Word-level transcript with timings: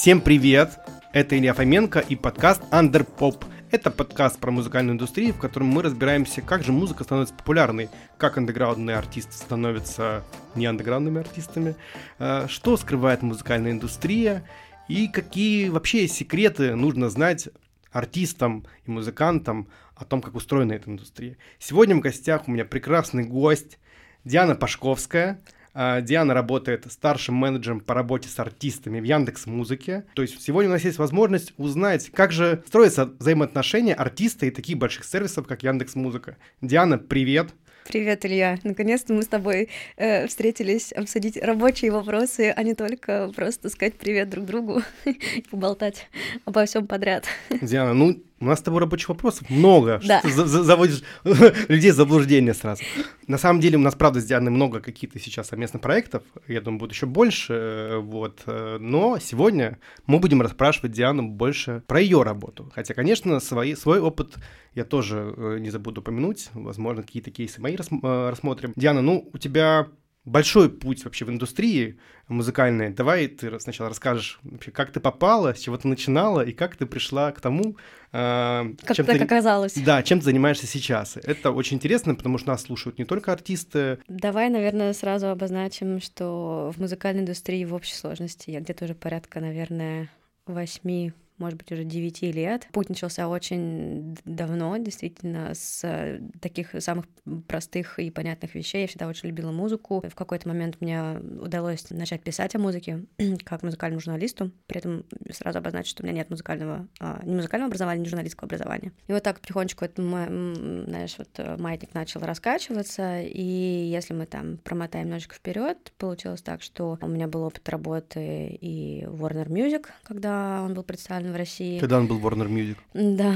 Всем 0.00 0.22
привет! 0.22 0.78
Это 1.12 1.36
Илья 1.36 1.52
Фоменко 1.52 1.98
и 1.98 2.16
подкаст 2.16 2.62
Underpop. 2.70 3.44
Это 3.70 3.90
подкаст 3.90 4.40
про 4.40 4.50
музыкальную 4.50 4.94
индустрию, 4.94 5.34
в 5.34 5.38
котором 5.38 5.66
мы 5.66 5.82
разбираемся, 5.82 6.40
как 6.40 6.64
же 6.64 6.72
музыка 6.72 7.04
становится 7.04 7.34
популярной, 7.34 7.90
как 8.16 8.38
андеграундные 8.38 8.96
артисты 8.96 9.34
становятся 9.34 10.24
не 10.54 10.64
андеграундными 10.64 11.20
артистами, 11.20 11.76
э, 12.18 12.46
что 12.48 12.78
скрывает 12.78 13.20
музыкальная 13.20 13.72
индустрия 13.72 14.48
и 14.88 15.06
какие 15.06 15.68
вообще 15.68 16.08
секреты 16.08 16.74
нужно 16.76 17.10
знать 17.10 17.50
артистам 17.92 18.64
и 18.86 18.90
музыкантам 18.90 19.68
о 19.96 20.06
том, 20.06 20.22
как 20.22 20.34
устроена 20.34 20.72
эта 20.72 20.88
индустрия. 20.88 21.36
Сегодня 21.58 21.94
в 21.94 22.00
гостях 22.00 22.48
у 22.48 22.50
меня 22.50 22.64
прекрасный 22.64 23.24
гость 23.24 23.78
Диана 24.24 24.54
Пашковская– 24.54 25.42
Диана 25.74 26.34
работает 26.34 26.86
старшим 26.90 27.34
менеджером 27.34 27.80
по 27.80 27.94
работе 27.94 28.28
с 28.28 28.38
артистами 28.38 29.00
в 29.00 29.04
Яндекс 29.04 29.46
Музыке. 29.46 30.04
То 30.14 30.22
есть 30.22 30.40
сегодня 30.42 30.70
у 30.70 30.72
нас 30.72 30.84
есть 30.84 30.98
возможность 30.98 31.54
узнать, 31.56 32.10
как 32.10 32.32
же 32.32 32.62
строятся 32.66 33.06
взаимоотношения 33.18 33.94
артиста 33.94 34.46
и 34.46 34.50
таких 34.50 34.78
больших 34.78 35.04
сервисов, 35.04 35.46
как 35.46 35.62
Яндекс 35.62 35.94
Музыка. 35.94 36.36
Диана, 36.60 36.98
привет! 36.98 37.50
Привет, 37.90 38.24
Илья. 38.24 38.58
Наконец-то 38.62 39.12
мы 39.12 39.22
с 39.22 39.26
тобой 39.26 39.68
э, 39.96 40.28
встретились 40.28 40.92
обсудить 40.92 41.36
рабочие 41.36 41.90
вопросы, 41.90 42.52
а 42.54 42.62
не 42.62 42.74
только 42.74 43.32
просто 43.34 43.68
сказать 43.68 43.94
привет 43.94 44.30
друг 44.30 44.46
другу 44.46 44.82
и 45.04 45.42
поболтать 45.50 46.06
обо 46.44 46.66
всем 46.66 46.86
подряд. 46.86 47.24
Диана, 47.60 47.94
ну 47.94 48.22
у 48.40 48.46
нас 48.46 48.58
с 48.58 48.62
тобой 48.62 48.80
рабочих 48.80 49.10
вопросов 49.10 49.50
много. 49.50 50.00
Да. 50.04 50.20
Что 50.20 50.46
заводишь 50.46 51.02
людей 51.68 51.90
в 51.90 51.94
заблуждение 51.94 52.54
сразу. 52.54 52.82
На 53.26 53.36
самом 53.36 53.60
деле 53.60 53.76
у 53.76 53.80
нас, 53.80 53.94
правда, 53.94 54.20
с 54.20 54.24
Дианой 54.24 54.50
много 54.50 54.80
каких-то 54.80 55.18
сейчас 55.18 55.48
совместных 55.48 55.82
проектов. 55.82 56.22
Я 56.48 56.60
думаю, 56.62 56.80
будет 56.80 56.92
еще 56.92 57.06
больше. 57.06 57.52
Э, 57.52 57.98
вот. 57.98 58.40
Э, 58.46 58.78
но 58.80 59.18
сегодня 59.18 59.78
мы 60.06 60.18
будем 60.20 60.40
расспрашивать 60.40 60.92
Диану 60.92 61.28
больше 61.28 61.82
про 61.86 62.00
ее 62.00 62.22
работу. 62.22 62.72
Хотя, 62.74 62.94
конечно, 62.94 63.40
свои, 63.40 63.74
свой 63.74 64.00
опыт 64.00 64.36
я 64.74 64.84
тоже 64.84 65.34
э, 65.36 65.58
не 65.60 65.68
забуду 65.68 66.00
упомянуть. 66.00 66.48
Возможно, 66.54 67.02
какие-то 67.02 67.30
кейсы 67.30 67.60
мои 67.60 67.76
рассмотрим. 67.76 68.72
Диана, 68.74 69.02
ну, 69.02 69.28
у 69.32 69.38
тебя 69.38 69.88
большой 70.24 70.70
путь 70.70 71.04
вообще 71.04 71.24
в 71.24 71.30
индустрии 71.30 71.98
музыкальной. 72.28 72.90
Давай 72.90 73.26
ты 73.26 73.58
сначала 73.58 73.88
расскажешь, 73.88 74.38
вообще, 74.42 74.70
как 74.70 74.92
ты 74.92 75.00
попала, 75.00 75.54
с 75.54 75.58
чего 75.58 75.76
ты 75.76 75.88
начинала 75.88 76.42
и 76.42 76.52
как 76.52 76.76
ты 76.76 76.86
пришла 76.86 77.32
к 77.32 77.40
тому, 77.40 77.76
э, 78.12 78.74
как 78.84 78.96
чем 78.96 79.06
так 79.06 79.18
ты, 79.18 79.24
оказалось. 79.24 79.74
Да, 79.74 80.02
чем 80.02 80.20
ты 80.20 80.26
занимаешься 80.26 80.66
сейчас. 80.66 81.16
Это 81.16 81.50
очень 81.50 81.78
интересно, 81.78 82.14
потому 82.14 82.38
что 82.38 82.48
нас 82.48 82.62
слушают 82.62 82.98
не 82.98 83.04
только 83.04 83.32
артисты. 83.32 83.98
Давай, 84.08 84.50
наверное, 84.50 84.92
сразу 84.92 85.28
обозначим, 85.28 86.00
что 86.00 86.72
в 86.76 86.80
музыкальной 86.80 87.22
индустрии 87.22 87.64
в 87.64 87.74
общей 87.74 87.94
сложности 87.94 88.50
я 88.50 88.60
где-то 88.60 88.84
уже 88.84 88.94
порядка, 88.94 89.40
наверное, 89.40 90.10
восьми 90.46 91.12
может 91.40 91.58
быть, 91.58 91.72
уже 91.72 91.84
9 91.84 92.22
лет. 92.22 92.68
Путь 92.72 92.88
начался 92.88 93.28
очень 93.28 94.16
давно, 94.24 94.76
действительно, 94.76 95.52
с 95.54 95.80
э, 95.82 96.20
таких 96.40 96.74
самых 96.80 97.06
простых 97.48 97.98
и 97.98 98.10
понятных 98.10 98.54
вещей. 98.54 98.82
Я 98.82 98.88
всегда 98.88 99.08
очень 99.08 99.28
любила 99.28 99.50
музыку. 99.50 100.04
В 100.08 100.14
какой-то 100.14 100.48
момент 100.48 100.76
мне 100.80 101.18
удалось 101.40 101.88
начать 101.90 102.22
писать 102.22 102.54
о 102.54 102.58
музыке 102.58 103.04
как 103.44 103.62
музыкальному 103.62 104.00
журналисту. 104.00 104.50
При 104.66 104.78
этом 104.78 105.04
сразу 105.32 105.58
обозначить, 105.58 105.90
что 105.90 106.02
у 106.02 106.06
меня 106.06 106.16
нет 106.16 106.30
музыкального, 106.30 106.86
а, 107.00 107.20
не 107.24 107.34
музыкального 107.34 107.68
образования, 107.68 108.02
не 108.02 108.08
журналистского 108.08 108.46
образования. 108.46 108.92
И 109.08 109.12
вот 109.12 109.22
так 109.22 109.40
потихонечку, 109.40 109.84
это, 109.84 110.02
знаешь, 110.02 111.14
вот 111.18 111.30
э, 111.38 111.56
маятник 111.56 111.94
начал 111.94 112.20
раскачиваться, 112.20 113.20
и 113.20 113.42
если 113.42 114.14
мы 114.14 114.26
там 114.26 114.58
промотаем 114.58 115.06
немножечко 115.06 115.34
вперед, 115.34 115.92
получилось 115.98 116.42
так, 116.42 116.62
что 116.62 116.98
у 117.00 117.08
меня 117.08 117.26
был 117.26 117.42
опыт 117.42 117.68
работы 117.68 118.58
и 118.60 119.04
Warner 119.06 119.48
Music, 119.48 119.86
когда 120.02 120.62
он 120.62 120.74
был 120.74 120.82
представлен 120.82 121.29
в 121.32 121.36
России. 121.36 121.78
Когда 121.78 121.98
он 121.98 122.06
был 122.06 122.18
Warner 122.18 122.48
Music. 122.48 122.76
Да. 122.94 123.34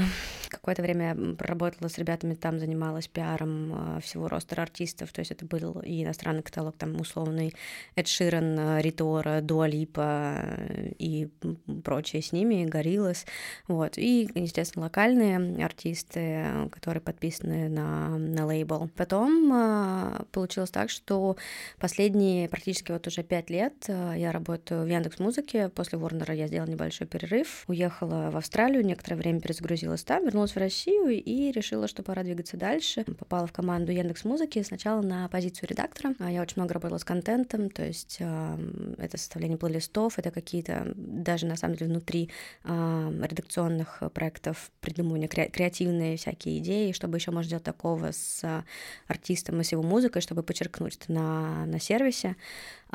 Какое-то 0.49 0.81
время 0.81 1.09
я 1.09 1.35
проработала 1.35 1.87
с 1.87 1.97
ребятами, 1.97 2.33
там 2.35 2.59
занималась 2.59 3.07
пиаром 3.07 3.73
а, 3.73 3.99
всего 3.99 4.27
роста 4.27 4.61
артистов, 4.61 5.11
то 5.11 5.19
есть 5.19 5.31
это 5.31 5.45
был 5.45 5.79
и 5.81 6.03
иностранный 6.03 6.43
каталог, 6.43 6.75
там 6.77 6.99
условный 6.99 7.53
Эд 7.95 8.07
Ширен, 8.07 8.79
Ритора, 8.79 9.41
Дуалипа 9.41 10.43
и 10.97 11.29
прочие 11.83 12.21
с 12.21 12.31
ними, 12.31 12.65
Гориллас, 12.65 13.25
вот, 13.67 13.97
и, 13.97 14.29
естественно, 14.35 14.85
локальные 14.85 15.63
артисты, 15.65 16.69
которые 16.71 17.01
подписаны 17.01 17.69
на, 17.69 18.17
на 18.17 18.45
лейбл. 18.45 18.89
Потом 18.95 19.51
а, 19.53 20.25
получилось 20.31 20.71
так, 20.71 20.89
что 20.89 21.37
последние 21.79 22.49
практически 22.49 22.91
вот 22.91 23.07
уже 23.07 23.23
пять 23.23 23.49
лет 23.49 23.73
а, 23.87 24.13
я 24.13 24.31
работаю 24.31 24.83
в 24.83 24.87
Яндекс 24.87 25.19
Музыке, 25.19 25.69
после 25.69 25.97
Ворнера 25.97 26.33
я 26.33 26.47
сделала 26.47 26.69
небольшой 26.69 27.07
перерыв, 27.07 27.63
уехала 27.67 27.84
уехала 27.85 28.31
в 28.31 28.37
Австралию, 28.37 28.85
некоторое 28.85 29.15
время 29.15 29.39
перезагрузилась 29.39 30.03
там, 30.03 30.25
вернулась 30.25 30.51
в 30.51 30.57
Россию 30.57 31.09
и 31.09 31.51
решила, 31.51 31.87
что 31.87 32.03
пора 32.03 32.23
двигаться 32.23 32.57
дальше. 32.57 33.03
Попала 33.03 33.47
в 33.47 33.53
команду 33.53 33.91
Яндекс 33.91 34.25
Музыки 34.25 34.61
сначала 34.63 35.01
на 35.01 35.27
позицию 35.29 35.69
редактора. 35.69 36.15
А 36.19 36.31
я 36.31 36.41
очень 36.41 36.55
много 36.57 36.73
работала 36.73 36.97
с 36.97 37.03
контентом, 37.03 37.69
то 37.69 37.85
есть 37.85 38.17
это 38.19 39.17
составление 39.17 39.57
плейлистов, 39.57 40.17
это 40.17 40.31
какие-то 40.31 40.91
даже 40.95 41.45
на 41.45 41.55
самом 41.55 41.75
деле 41.75 41.91
внутри 41.91 42.31
редакционных 42.63 44.03
проектов 44.13 44.71
придумывания 44.81 45.27
кре- 45.27 45.49
креативные 45.49 46.17
всякие 46.17 46.59
идеи, 46.59 46.91
чтобы 46.91 47.17
еще 47.17 47.31
можно 47.31 47.47
сделать 47.47 47.63
такого 47.63 48.11
с 48.11 48.63
артистом 49.07 49.61
и 49.61 49.63
с 49.63 49.71
его 49.71 49.83
музыкой, 49.83 50.21
чтобы 50.21 50.43
подчеркнуть 50.43 50.97
это 50.97 51.11
на, 51.13 51.65
на 51.65 51.79
сервисе. 51.79 52.35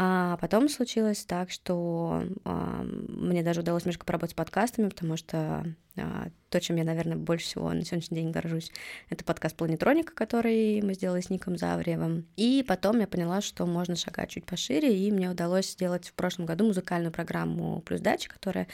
А 0.02 0.38
потом 0.38 0.70
случилось 0.70 1.26
так, 1.26 1.50
что 1.50 2.24
а, 2.44 2.82
мне 2.82 3.42
даже 3.42 3.60
удалось 3.60 3.84
немножко 3.84 4.06
поработать 4.06 4.30
с 4.30 4.34
подкастами, 4.34 4.88
потому 4.88 5.18
что 5.18 5.66
а, 5.98 6.28
то, 6.48 6.58
чем 6.58 6.76
я, 6.76 6.84
наверное, 6.84 7.18
больше 7.18 7.44
всего 7.44 7.70
на 7.70 7.84
сегодняшний 7.84 8.16
день 8.16 8.30
горжусь, 8.30 8.72
это 9.10 9.26
подкаст 9.26 9.56
«Планетроника», 9.56 10.14
который 10.14 10.80
мы 10.80 10.94
сделали 10.94 11.20
с 11.20 11.28
Ником 11.28 11.58
Завриевым. 11.58 12.26
И 12.36 12.64
потом 12.66 12.98
я 13.00 13.06
поняла, 13.06 13.42
что 13.42 13.66
можно 13.66 13.94
шагать 13.94 14.30
чуть 14.30 14.46
пошире, 14.46 14.96
и 14.96 15.12
мне 15.12 15.28
удалось 15.28 15.70
сделать 15.72 16.08
в 16.08 16.14
прошлом 16.14 16.46
году 16.46 16.64
музыкальную 16.64 17.12
программу 17.12 17.82
«Плюс 17.82 18.00
дача», 18.00 18.30
которая 18.30 18.68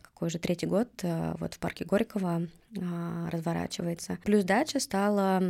какой 0.00 0.28
уже 0.28 0.38
третий 0.38 0.66
год 0.66 0.88
а, 1.02 1.34
вот 1.40 1.54
в 1.54 1.58
парке 1.58 1.84
Горького 1.84 2.46
а, 2.80 3.28
разворачивается. 3.28 4.18
«Плюс 4.22 4.44
дача» 4.44 4.78
стала 4.78 5.42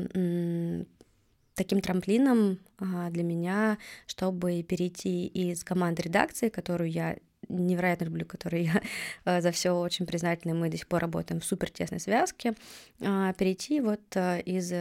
таким 1.61 1.83
трамплином 1.83 2.59
а, 2.79 3.11
для 3.11 3.23
меня, 3.23 3.77
чтобы 4.07 4.63
перейти 4.63 5.27
из 5.27 5.63
команды 5.63 6.01
редакции, 6.01 6.49
которую 6.49 6.91
я 6.91 7.17
невероятно 7.51 8.05
люблю, 8.05 8.25
которой 8.25 8.65
я 8.65 8.81
э, 9.27 9.43
за 9.43 9.51
все 9.51 9.73
очень 9.73 10.07
признательна. 10.07 10.55
Мы 10.55 10.71
до 10.71 10.79
сих 10.79 10.87
пор 10.87 11.03
работаем 11.03 11.41
в 11.41 11.45
супер 11.45 11.69
тесной 11.69 12.01
связке. 12.01 12.55
А, 13.03 13.35
перейти 13.35 13.81
вот 13.81 14.01
э, 14.15 14.41
из 14.41 14.73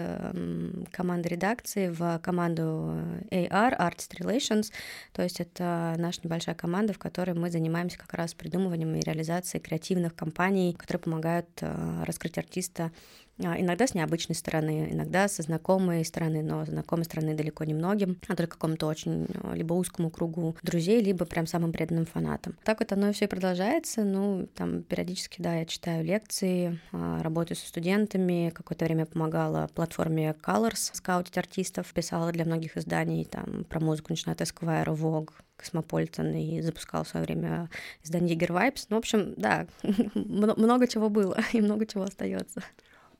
команды 0.91 1.27
редакции 1.27 1.89
в 1.89 2.19
команду 2.19 2.95
AR, 3.29 3.77
Artist 3.77 4.17
Relations, 4.17 4.71
то 5.11 5.21
есть 5.21 5.41
это 5.41 5.95
наша 5.97 6.21
небольшая 6.23 6.55
команда, 6.55 6.93
в 6.93 6.99
которой 6.99 7.33
мы 7.33 7.51
занимаемся 7.51 7.97
как 7.97 8.13
раз 8.13 8.33
придумыванием 8.33 8.95
и 8.95 9.01
реализацией 9.01 9.61
креативных 9.61 10.15
кампаний, 10.15 10.75
которые 10.77 11.01
помогают 11.01 11.49
э, 11.59 12.03
раскрыть 12.05 12.37
артиста 12.37 12.91
иногда 13.39 13.87
с 13.87 13.93
необычной 13.93 14.35
стороны, 14.35 14.89
иногда 14.91 15.27
со 15.27 15.41
знакомой 15.41 16.03
стороны, 16.05 16.43
но 16.43 16.65
знакомой 16.65 17.05
стороны 17.05 17.35
далеко 17.35 17.63
не 17.63 17.73
многим, 17.73 18.17
а 18.27 18.35
только 18.35 18.53
какому-то 18.53 18.87
очень 18.87 19.27
а, 19.43 19.53
либо 19.53 19.73
узкому 19.73 20.09
кругу 20.09 20.55
друзей, 20.61 21.01
либо 21.01 21.25
прям 21.25 21.47
самым 21.47 21.71
преданным 21.71 22.05
фанатам. 22.05 22.57
Так 22.63 22.79
вот 22.79 22.91
оно 22.91 23.11
все 23.13 23.25
и 23.25 23.27
продолжается. 23.27 24.03
Ну, 24.03 24.47
там 24.55 24.83
периодически, 24.83 25.41
да, 25.41 25.55
я 25.55 25.65
читаю 25.65 26.03
лекции, 26.03 26.79
а, 26.91 27.21
работаю 27.23 27.57
со 27.57 27.67
студентами, 27.67 28.51
какое-то 28.53 28.85
время 28.85 29.05
помогала 29.05 29.69
платформе 29.73 30.35
Colors 30.45 30.91
скаутить 30.93 31.37
артистов, 31.37 31.91
писала 31.93 32.31
для 32.31 32.45
многих 32.45 32.77
изданий 32.77 33.25
там 33.25 33.63
про 33.65 33.79
музыку, 33.79 34.07
начиная 34.09 34.35
от 34.35 34.41
Esquire, 34.41 34.95
Vogue, 34.95 35.31
Cosmopolitan 35.55 36.33
и 36.35 36.61
запускал 36.61 37.03
в 37.03 37.09
свое 37.09 37.25
время 37.25 37.69
издание 38.03 38.35
Егер 38.35 38.51
Vibes. 38.51 38.85
Ну, 38.89 38.95
в 38.95 38.99
общем, 38.99 39.33
да, 39.35 39.67
много 40.13 40.87
чего 40.87 41.09
было 41.09 41.37
и 41.53 41.61
много 41.61 41.85
чего 41.85 42.03
остается. 42.03 42.61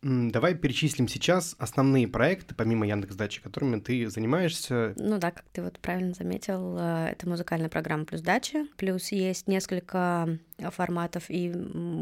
Давай 0.02 0.56
перечислим 0.56 1.10
сейчас 1.10 1.56
основные 1.60 2.08
проекты, 2.08 2.56
помимо 2.56 2.88
Яндекс.Дачи, 2.88 3.42
которыми 3.42 3.80
ты 3.82 4.10
занимаешься. 4.10 4.94
Ну 4.96 5.18
да, 5.18 5.32
как 5.32 5.44
ты 5.52 5.62
вот 5.62 5.78
правильно 5.80 6.14
заметил, 6.14 6.78
э, 6.80 7.10
это 7.12 7.28
музыкальная 7.28 7.68
программа 7.68 8.06
плюс 8.06 8.22
дача, 8.22 8.66
плюс 8.78 9.12
есть 9.12 9.48
несколько 9.48 10.40
форматов 10.72 11.26
и 11.30 11.54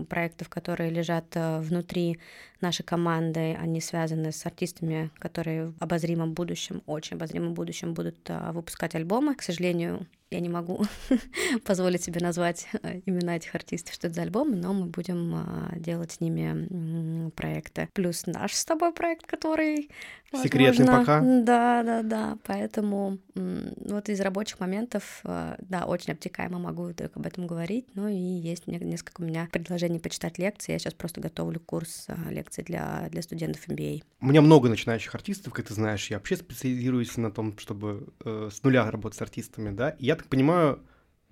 проектов, 0.10 0.50
которые 0.50 0.92
лежат 0.92 1.26
э, 1.34 1.60
внутри 1.60 2.20
нашей 2.62 2.84
команды, 2.84 3.56
они 3.60 3.82
связаны 3.82 4.32
с 4.32 4.46
артистами, 4.46 5.12
которые 5.20 5.68
в 5.68 5.76
обозримом 5.80 6.34
будущем, 6.34 6.82
очень 6.86 7.18
обозримом 7.18 7.54
будущем 7.54 7.94
будут 7.94 8.18
э, 8.30 8.52
выпускать 8.52 8.96
альбомы. 8.96 9.36
К 9.36 9.42
сожалению, 9.42 10.08
я 10.30 10.42
не 10.42 10.50
могу 10.50 10.84
позволить 11.66 12.04
себе 12.04 12.20
назвать 12.20 12.68
э, 12.84 13.02
имена 13.06 13.38
этих 13.38 13.56
артистов, 13.56 13.94
что 13.94 14.08
это 14.08 14.16
за 14.16 14.22
альбомы, 14.24 14.58
но 14.58 14.74
мы 14.74 14.88
будем 14.88 15.34
а, 15.36 15.72
делать 15.78 16.12
с 16.12 16.20
ними 16.20 17.30
проекты. 17.32 17.88
Плюс 17.94 18.26
наш 18.26 18.54
с 18.54 18.66
тобой 18.66 18.92
проект, 18.94 19.26
который... 19.26 19.90
Секретный 20.34 20.86
возможно, 20.86 21.06
пока. 21.06 21.22
Да, 21.22 21.84
да, 21.84 22.02
да. 22.04 22.38
Поэтому 22.44 23.20
вот 23.36 24.10
из 24.10 24.20
рабочих 24.20 24.60
моментов, 24.60 25.22
э, 25.24 25.56
да, 25.60 25.86
очень 25.86 26.12
обтекаемо 26.12 26.60
могу 26.60 26.92
только 26.92 27.20
об 27.20 27.26
этом 27.26 27.48
говорить. 27.48 27.86
Ну 27.94 28.10
и 28.10 28.16
есть 28.16 28.68
несколько 28.68 29.22
у 29.22 29.24
меня 29.24 29.48
предложений 29.54 30.00
почитать 30.00 30.38
лекции. 30.38 30.74
Я 30.74 30.80
сейчас 30.80 30.94
просто 30.94 31.22
готовлю 31.22 31.62
курс 31.62 32.06
э, 32.10 32.16
лекций 32.48 32.64
для, 32.64 33.08
для 33.12 33.22
студентов 33.22 33.68
MBA. 33.68 34.04
У 34.22 34.28
меня 34.28 34.42
много 34.42 34.70
начинающих 34.70 35.14
артистов, 35.14 35.54
как 35.54 35.66
ты 35.66 35.74
знаешь. 35.74 36.10
Я 36.10 36.18
вообще 36.18 36.38
специализируюсь 36.38 37.16
на 37.18 37.32
том, 37.32 37.58
чтобы 37.58 38.08
э, 38.24 38.50
с 38.52 38.64
нуля 38.64 38.90
работать 38.90 39.18
с 39.18 39.22
артистами, 39.22 39.70
да. 39.76 39.90
И 39.92 40.06
я 40.06 40.16
так 40.16 40.28
понимаю, 40.28 40.80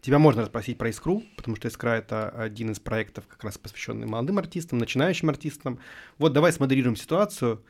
Тебя 0.01 0.19
можно 0.19 0.43
расспросить 0.43 0.77
про 0.77 0.89
Искру, 0.89 1.23
потому 1.35 1.55
что 1.55 1.67
Искра— 1.67 1.89
это 1.97 2.29
один 2.29 2.69
из 2.71 2.79
проектов, 2.79 3.25
как 3.27 3.43
раз 3.43 3.57
посвященный 3.57 4.05
молодым 4.05 4.37
артистам, 4.37 4.77
начинающим 4.77 5.29
артистам. 5.29 5.79
Вот 6.19 6.31
давай 6.31 6.51
смоделируем 6.53 6.95
ситуацию. 6.95 7.63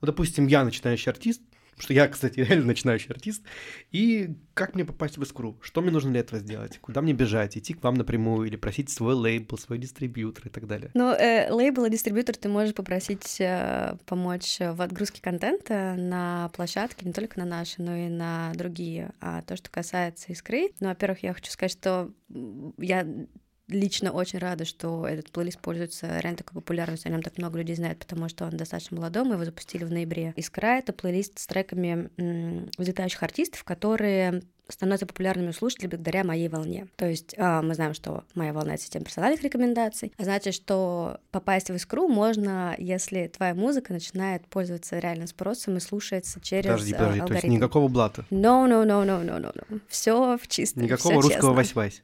Вот, 0.00 0.06
допустим, 0.06 0.46
я 0.46 0.62
начинающий 0.62 1.10
артист, 1.10 1.42
что 1.80 1.92
я, 1.92 2.08
кстати, 2.08 2.40
реально 2.40 2.66
начинающий 2.66 3.10
артист. 3.10 3.42
И 3.90 4.36
как 4.54 4.74
мне 4.74 4.84
попасть 4.84 5.18
в 5.18 5.22
Искру? 5.22 5.58
Что 5.60 5.80
мне 5.80 5.90
нужно 5.90 6.10
для 6.10 6.20
этого 6.20 6.40
сделать? 6.40 6.78
Куда 6.78 7.00
мне 7.00 7.12
бежать? 7.12 7.56
Идти 7.56 7.74
к 7.74 7.82
вам 7.82 7.94
напрямую 7.94 8.46
или 8.46 8.56
просить 8.56 8.90
свой 8.90 9.14
лейбл, 9.14 9.58
свой 9.58 9.78
дистрибьютор 9.78 10.46
и 10.46 10.50
так 10.50 10.66
далее? 10.66 10.90
Ну, 10.94 11.12
э, 11.12 11.50
лейбл 11.50 11.84
и 11.84 11.90
дистрибьютор 11.90 12.36
ты 12.36 12.48
можешь 12.48 12.74
попросить 12.74 13.40
э, 13.40 13.96
помочь 14.06 14.58
в 14.60 14.82
отгрузке 14.82 15.22
контента 15.22 15.94
на 15.96 16.50
площадке, 16.54 17.06
не 17.06 17.12
только 17.12 17.38
на 17.38 17.44
наши, 17.44 17.82
но 17.82 17.96
и 17.96 18.08
на 18.08 18.52
другие. 18.54 19.12
А 19.20 19.42
то, 19.42 19.56
что 19.56 19.70
касается 19.70 20.32
Искры, 20.32 20.70
ну, 20.80 20.88
во-первых, 20.88 21.22
я 21.22 21.32
хочу 21.32 21.50
сказать, 21.50 21.72
что 21.72 22.12
я 22.78 23.06
лично 23.70 24.10
очень 24.12 24.38
рада, 24.38 24.64
что 24.64 25.06
этот 25.06 25.30
плейлист 25.30 25.60
пользуется 25.60 26.18
реально 26.18 26.38
такой 26.38 26.54
популярностью, 26.60 27.08
о 27.08 27.12
нем 27.12 27.22
так 27.22 27.38
много 27.38 27.58
людей 27.58 27.76
знает, 27.76 27.98
потому 27.98 28.28
что 28.28 28.44
он 28.44 28.56
достаточно 28.56 28.96
молодой, 28.96 29.24
мы 29.24 29.34
его 29.34 29.44
запустили 29.44 29.84
в 29.84 29.90
ноябре. 29.90 30.32
Искра— 30.36 30.78
это 30.78 30.92
плейлист 30.92 31.38
с 31.38 31.46
треками 31.46 32.10
взлетающих 32.76 33.22
артистов, 33.22 33.64
которые 33.64 34.42
становятся 34.72 35.06
популярными 35.06 35.50
у 35.50 35.52
слушателей 35.52 35.88
благодаря 35.88 36.24
моей 36.24 36.48
волне. 36.48 36.86
То 36.96 37.06
есть 37.08 37.34
э, 37.36 37.60
мы 37.60 37.74
знаем, 37.74 37.94
что 37.94 38.24
моя 38.34 38.52
волна— 38.52 38.74
это 38.74 38.82
система 38.82 39.04
персональных 39.04 39.42
рекомендаций, 39.42 40.12
а 40.16 40.24
значит, 40.24 40.54
что 40.54 41.18
попасть 41.30 41.70
в 41.70 41.74
искру 41.74 42.08
можно, 42.08 42.74
если 42.78 43.26
твоя 43.28 43.54
музыка 43.54 43.92
начинает 43.92 44.46
пользоваться 44.46 44.98
реальным 44.98 45.26
спросом 45.26 45.76
и 45.76 45.80
слушается 45.80 46.40
через 46.40 46.66
Подожди, 46.66 46.92
подожди, 46.92 47.20
алгоритм. 47.20 47.26
то 47.26 47.34
есть 47.34 47.46
никакого 47.46 47.88
блата? 47.88 48.24
No, 48.30 48.66
no, 48.68 48.84
no, 48.84 49.04
no, 49.04 49.24
no, 49.24 49.40
no, 49.40 49.52
no. 49.54 49.80
Все 49.88 50.38
в 50.40 50.48
чистом. 50.48 50.84
Никакого 50.84 51.22
русского 51.22 51.52
вась-вась? 51.52 52.02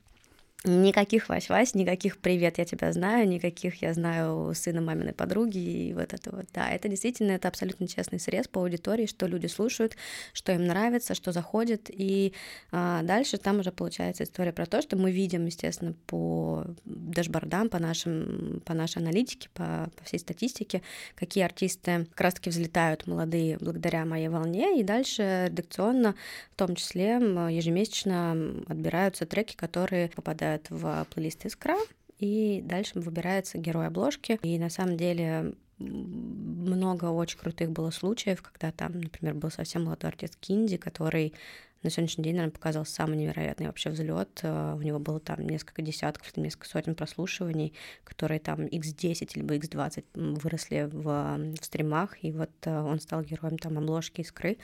Никаких 0.67 1.29
Вась-Вась, 1.29 1.71
никаких 1.75 2.19
«Привет, 2.19 2.59
я 2.59 2.65
тебя 2.65 2.93
знаю», 2.93 3.29
никаких 3.29 3.83
«Я 3.83 3.95
знаю 3.95 4.53
сына 4.53 4.81
маминой 4.81 5.13
подруги» 5.13 5.59
и 5.59 5.95
вот 5.95 6.13
это 6.13 6.35
вот. 6.35 6.47
Да, 6.53 6.69
это 6.69 6.89
действительно, 6.89 7.33
это 7.33 7.47
абсолютно 7.47 7.87
честный 7.87 8.19
срез 8.19 8.49
по 8.49 8.63
аудитории, 8.63 9.07
что 9.07 9.29
люди 9.29 9.47
слушают, 9.47 9.97
что 10.33 10.51
им 10.51 10.67
нравится, 10.67 11.15
что 11.15 11.31
заходит. 11.31 11.89
И 11.89 12.33
а, 12.73 13.03
дальше 13.05 13.39
там 13.39 13.61
уже 13.61 13.71
получается 13.71 14.25
история 14.25 14.53
про 14.53 14.67
то, 14.67 14.83
что 14.83 14.97
мы 14.97 15.13
видим, 15.13 15.47
естественно, 15.47 15.95
по 16.09 16.65
дашбордам, 16.85 17.69
по, 17.69 17.79
нашим, 17.79 18.61
по 18.65 18.75
нашей 18.75 19.03
аналитике, 19.03 19.49
по, 19.55 19.89
по 19.95 20.03
всей 20.03 20.19
статистике, 20.19 20.83
какие 21.15 21.45
артисты 21.45 22.07
как 22.11 22.21
раз-таки 22.23 22.51
взлетают 22.51 23.07
молодые 23.07 23.59
благодаря 23.59 24.05
моей 24.05 24.29
волне, 24.29 24.81
и 24.81 24.83
дальше 24.83 25.47
редакционно, 25.49 26.17
в 26.51 26.57
том 26.57 26.75
числе 26.75 27.21
ежемесячно 27.51 28.65
отбираются 28.67 29.27
треки, 29.27 29.55
которые 29.55 30.09
попадают 30.09 30.56
попадают 30.57 30.67
в 30.71 31.07
плейлист 31.13 31.47
«Искра», 31.47 31.77
и 32.19 32.63
дальше 32.65 32.99
выбирается 32.99 33.59
герой 33.59 33.87
обложки. 33.89 34.39
И 34.43 34.59
на 34.59 34.71
самом 34.71 34.97
деле 34.97 35.55
много 35.79 37.07
очень 37.07 37.39
крутых 37.39 37.71
было 37.71 37.91
случаев, 37.91 38.41
когда 38.41 38.73
там, 38.73 38.99
например, 38.99 39.35
был 39.35 39.51
совсем 39.51 39.85
молодой 39.85 40.11
артист 40.11 40.37
Кинди, 40.37 40.79
который 40.79 41.35
на 41.83 41.91
сегодняшний 41.91 42.25
день, 42.25 42.37
наверное, 42.37 42.55
показал 42.55 42.87
самый 42.87 43.19
невероятный 43.19 43.67
вообще 43.67 43.91
взлет. 43.91 44.41
Э, 44.43 44.75
у 44.75 44.81
него 44.81 44.99
было 44.99 45.21
там 45.21 45.47
несколько 45.47 45.83
десятков, 45.83 46.35
несколько 46.37 46.67
сотен 46.67 46.95
прослушиваний, 46.95 47.75
которые 48.03 48.41
там 48.41 48.63
x10 48.63 49.33
либо 49.35 49.55
x20 49.57 50.05
выросли 50.41 50.89
в, 50.91 51.37
в 51.61 51.65
стримах, 51.65 52.25
и 52.25 52.33
вот 52.33 52.51
э, 52.63 52.81
он 52.81 52.99
стал 52.99 53.23
героем 53.23 53.59
там 53.59 53.77
обложки 53.77 54.23
искры. 54.23 54.57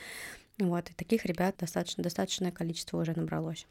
Вот, 0.59 0.91
и 0.91 0.95
таких 0.95 1.25
ребят 1.25 1.57
достаточно, 1.59 2.03
достаточное 2.03 2.53
количество 2.53 3.01
уже 3.01 3.15
набралось. 3.15 3.67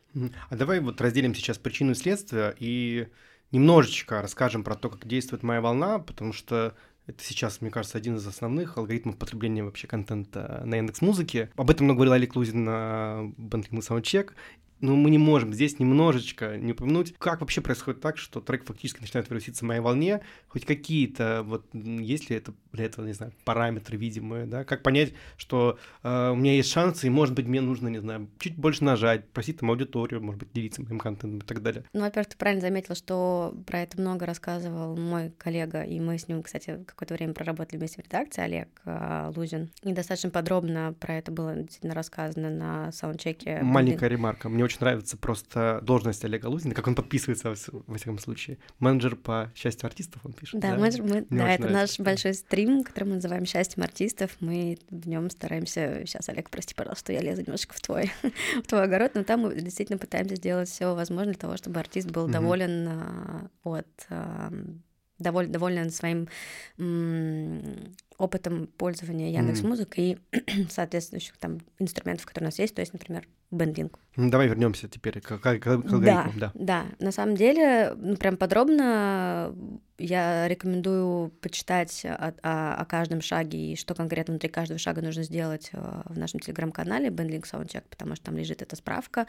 А 0.49 0.55
давай 0.55 0.79
вот 0.79 0.99
разделим 0.99 1.35
сейчас 1.35 1.57
причину 1.57 1.91
и 1.91 1.95
следствие 1.95 2.55
и 2.59 3.07
немножечко 3.51 4.21
расскажем 4.21 4.63
про 4.63 4.75
то, 4.75 4.89
как 4.89 5.07
действует 5.07 5.43
моя 5.43 5.61
волна, 5.61 5.99
потому 5.99 6.33
что 6.33 6.75
это 7.07 7.23
сейчас, 7.23 7.61
мне 7.61 7.71
кажется, 7.71 7.97
один 7.97 8.15
из 8.15 8.25
основных 8.25 8.77
алгоритмов 8.77 9.17
потребления 9.17 9.63
вообще 9.63 9.87
контента 9.87 10.61
на 10.65 10.75
Яндекс 10.75 11.01
Музыке. 11.01 11.49
Об 11.55 11.69
этом 11.69 11.85
много 11.85 11.97
говорил 11.97 12.13
Алик 12.13 12.35
Лузин 12.35 12.63
на 12.63 13.31
Бентлинг 13.37 13.83
Саундчек 13.83 14.35
но 14.81 14.95
мы 14.95 15.09
не 15.09 15.17
можем 15.17 15.53
здесь 15.53 15.79
немножечко 15.79 16.57
не 16.57 16.73
упомянуть, 16.73 17.13
как 17.17 17.41
вообще 17.41 17.61
происходит 17.61 18.01
так, 18.01 18.17
что 18.17 18.41
трек 18.41 18.65
фактически 18.65 19.01
начинает 19.01 19.29
вируситься 19.29 19.63
в 19.63 19.67
моей 19.67 19.81
волне, 19.81 20.21
хоть 20.47 20.65
какие-то, 20.65 21.43
вот, 21.43 21.65
есть 21.73 22.29
ли 22.29 22.35
это 22.35 22.53
для 22.71 22.85
этого, 22.85 23.05
не 23.05 23.13
знаю, 23.13 23.33
параметры 23.45 23.97
видимые, 23.97 24.45
да, 24.45 24.63
как 24.63 24.83
понять, 24.83 25.13
что 25.37 25.77
э, 26.03 26.29
у 26.31 26.35
меня 26.35 26.53
есть 26.53 26.71
шансы, 26.71 27.07
и, 27.07 27.09
может 27.09 27.35
быть, 27.35 27.45
мне 27.45 27.61
нужно, 27.61 27.87
не 27.87 27.99
знаю, 27.99 28.29
чуть 28.39 28.57
больше 28.57 28.83
нажать, 28.83 29.27
просить 29.29 29.59
там 29.59 29.69
аудиторию, 29.69 30.21
может 30.21 30.39
быть, 30.39 30.51
делиться 30.53 30.81
моим 30.81 30.99
контентом 30.99 31.39
и 31.39 31.45
так 31.45 31.61
далее. 31.61 31.83
Ну, 31.93 32.01
во-первых, 32.01 32.29
ты 32.29 32.37
правильно 32.37 32.61
заметила, 32.61 32.95
что 32.95 33.53
про 33.67 33.81
это 33.81 33.99
много 33.99 34.25
рассказывал 34.25 34.97
мой 34.97 35.31
коллега, 35.37 35.83
и 35.83 35.99
мы 35.99 36.17
с 36.17 36.27
ним, 36.27 36.43
кстати, 36.43 36.83
какое-то 36.85 37.13
время 37.13 37.33
проработали 37.33 37.77
вместе 37.77 38.01
в 38.01 38.05
редакции, 38.05 38.41
Олег 38.41 38.69
э, 38.85 39.31
Лузин, 39.35 39.69
и 39.83 39.93
достаточно 39.93 40.29
подробно 40.29 40.95
про 40.99 41.15
это 41.15 41.31
было 41.31 41.55
действительно 41.55 41.93
рассказано 41.93 42.49
на 42.49 42.91
саундчеке. 42.91 43.59
Маленькая 43.61 44.09
ремарка, 44.09 44.49
мне 44.49 44.63
очень 44.63 44.70
нравится 44.79 45.17
просто 45.17 45.79
должность 45.83 46.23
Олега 46.25 46.47
Лузина, 46.47 46.73
как 46.73 46.87
он 46.87 46.95
подписывается, 46.95 47.53
во 47.71 47.97
всяком 47.97 48.19
случае. 48.19 48.57
Менеджер 48.79 49.15
по 49.15 49.51
счастью 49.55 49.87
артистов 49.87 50.25
он 50.25 50.33
пишет. 50.33 50.59
Да, 50.59 50.71
да? 50.71 50.77
Менеджер, 50.77 51.03
мы, 51.03 51.25
да 51.29 51.53
это 51.53 51.69
наш 51.69 51.99
большой 51.99 52.33
стрим, 52.33 52.83
который 52.83 53.05
мы 53.05 53.15
называем 53.15 53.45
«Счастьем 53.45 53.83
артистов». 53.83 54.35
Мы 54.39 54.77
в 54.89 55.07
нем 55.07 55.29
стараемся... 55.29 56.03
Сейчас, 56.05 56.29
Олег, 56.29 56.49
прости, 56.49 56.73
пожалуйста, 56.73 57.13
я 57.13 57.21
лезу 57.21 57.41
немножко 57.41 57.73
в 57.73 57.81
твой, 57.81 58.11
в 58.63 58.67
твой 58.67 58.83
огород, 58.83 59.11
но 59.15 59.23
там 59.23 59.41
мы 59.41 59.55
действительно 59.55 59.97
пытаемся 59.97 60.35
сделать 60.35 60.69
все 60.69 60.93
возможное 60.95 61.33
для 61.33 61.41
того, 61.41 61.57
чтобы 61.57 61.79
артист 61.79 62.09
был 62.11 62.27
mm-hmm. 62.27 62.31
доволен 62.31 62.87
а, 62.87 63.49
от... 63.63 63.87
А, 64.09 64.51
доволен, 65.19 65.51
доволен 65.51 65.89
своим 65.91 66.27
опытом 68.17 68.67
пользования 68.77 69.31
Яндекс 69.31 69.61
Музыкой 69.61 70.19
mm-hmm. 70.31 70.65
и 70.65 70.67
соответствующих 70.69 71.37
там 71.37 71.59
инструментов, 71.79 72.25
которые 72.25 72.47
у 72.47 72.49
нас 72.49 72.59
есть, 72.59 72.75
то 72.75 72.81
есть, 72.81 72.93
например, 72.93 73.27
бендинг. 73.51 73.99
Ну, 74.17 74.29
давай 74.29 74.47
вернемся 74.47 74.87
теперь 74.89 75.21
к, 75.21 75.37
к, 75.37 75.39
к 75.39 75.67
алгоритмам. 75.67 76.03
Да, 76.03 76.31
да, 76.35 76.51
да. 76.53 76.85
На 76.99 77.11
самом 77.11 77.35
деле, 77.35 77.93
ну, 77.95 78.17
прям 78.17 78.35
подробно 78.35 79.55
я 79.97 80.47
рекомендую 80.47 81.29
почитать 81.41 82.03
о, 82.05 82.33
о, 82.41 82.73
о 82.75 82.85
каждом 82.85 83.21
шаге 83.21 83.73
и 83.73 83.75
что 83.75 83.93
конкретно 83.93 84.33
внутри 84.33 84.49
каждого 84.49 84.79
шага 84.79 85.01
нужно 85.01 85.23
сделать 85.23 85.69
э, 85.73 86.01
в 86.05 86.17
нашем 86.17 86.39
телеграм-канале 86.39 87.09
Bandlink 87.09 87.43
Soundcheck, 87.43 87.83
потому 87.89 88.15
что 88.15 88.25
там 88.25 88.37
лежит 88.37 88.61
эта 88.61 88.75
справка, 88.75 89.27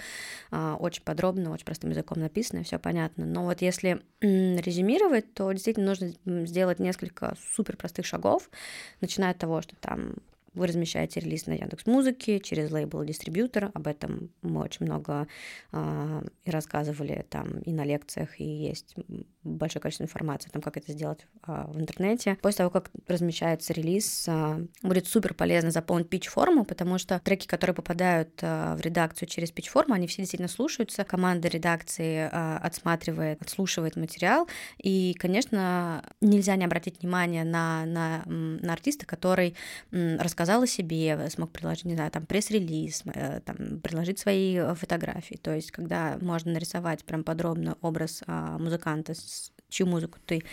э, 0.51 0.77
очень 0.81 1.03
подробно, 1.03 1.53
очень 1.53 1.67
простым 1.67 1.91
языком 1.91 2.19
написано, 2.19 2.65
все 2.65 2.79
понятно. 2.79 3.27
Но 3.27 3.45
вот 3.45 3.61
если 3.61 4.03
резюмировать, 4.21 5.33
то 5.35 5.53
действительно 5.53 5.87
нужно 5.87 6.47
сделать 6.47 6.81
несколько 6.81 7.37
супер 7.55 7.77
простых 7.77 8.07
шагов, 8.07 8.51
начиная 9.01 9.33
от 9.33 9.39
того, 9.39 9.61
что 9.63 9.77
там 9.77 10.15
вы 10.55 10.67
размещаете 10.67 11.21
релиз 11.21 11.47
на 11.47 11.53
Яндекс 11.53 11.87
Музыке 11.87 12.41
через 12.41 12.71
лейбл 12.71 13.05
дистрибьютора. 13.05 13.71
Об 13.75 13.87
этом 13.87 14.31
мы 14.43 14.63
очень 14.63 14.87
много 14.87 15.27
э, 15.73 16.23
и 16.45 16.51
рассказывали 16.51 17.25
там 17.29 17.59
и 17.61 17.73
на 17.73 17.85
лекциях, 17.85 18.41
и 18.41 18.45
есть 18.45 18.95
большое 19.45 19.81
количество 19.81 20.05
информации 20.05 20.49
о 20.49 20.53
том, 20.53 20.63
как 20.63 20.77
это 20.77 20.93
сделать 20.93 21.27
э, 21.47 21.65
в 21.69 21.81
интернете. 21.81 22.39
После 22.43 22.59
того, 22.59 22.71
как 22.71 22.91
размещается 23.07 23.73
релиз, 23.73 24.25
э, 24.29 24.67
будет 24.83 25.07
супер 25.07 25.35
полезно 25.35 25.71
заполнить 25.71 26.09
пич-форму, 26.09 26.65
потому 26.65 26.99
что 26.99 27.19
треки, 27.19 27.47
которые 27.47 27.75
попадают 27.75 28.31
э, 28.43 28.75
в 28.77 28.81
редакцию 28.81 29.29
через 29.29 29.51
пич-форму, 29.51 29.95
они 29.95 30.07
все 30.07 30.23
действительно 30.23 30.49
слушаются. 30.49 31.05
Команда 31.05 31.49
редакции 31.49 32.29
отсматривает, 32.33 33.41
отслушивает 33.43 33.97
материал. 33.97 34.49
И, 34.79 35.15
конечно, 35.19 36.05
нельзя 36.21 36.57
не 36.57 36.65
обратить 36.65 37.01
внимание 37.01 37.45
на, 37.45 37.85
на, 37.87 38.23
на 38.27 38.73
артиста, 38.73 39.07
который 39.07 39.55
рассказал 39.91 40.63
о 40.63 40.67
себе, 40.67 41.29
смог 41.31 41.51
приложить, 41.51 41.85
не 41.85 41.95
знаю, 41.95 42.11
там 42.11 42.27
пресс-релиз, 42.27 43.03
э, 43.07 43.41
там, 43.45 43.81
приложить 43.81 44.19
свои 44.19 44.57
э, 44.57 44.75
фотографии. 44.75 45.35
То 45.35 45.55
есть, 45.55 45.71
когда 45.71 46.19
можно 46.21 46.53
нарисовать 46.53 47.05
прям 47.05 47.25
подробно 47.25 47.77
образ 47.81 48.23
а, 48.27 48.59
музыканта, 48.59 49.15
чью 49.73 49.87
музыку 49.87 50.19
ты 50.27 50.45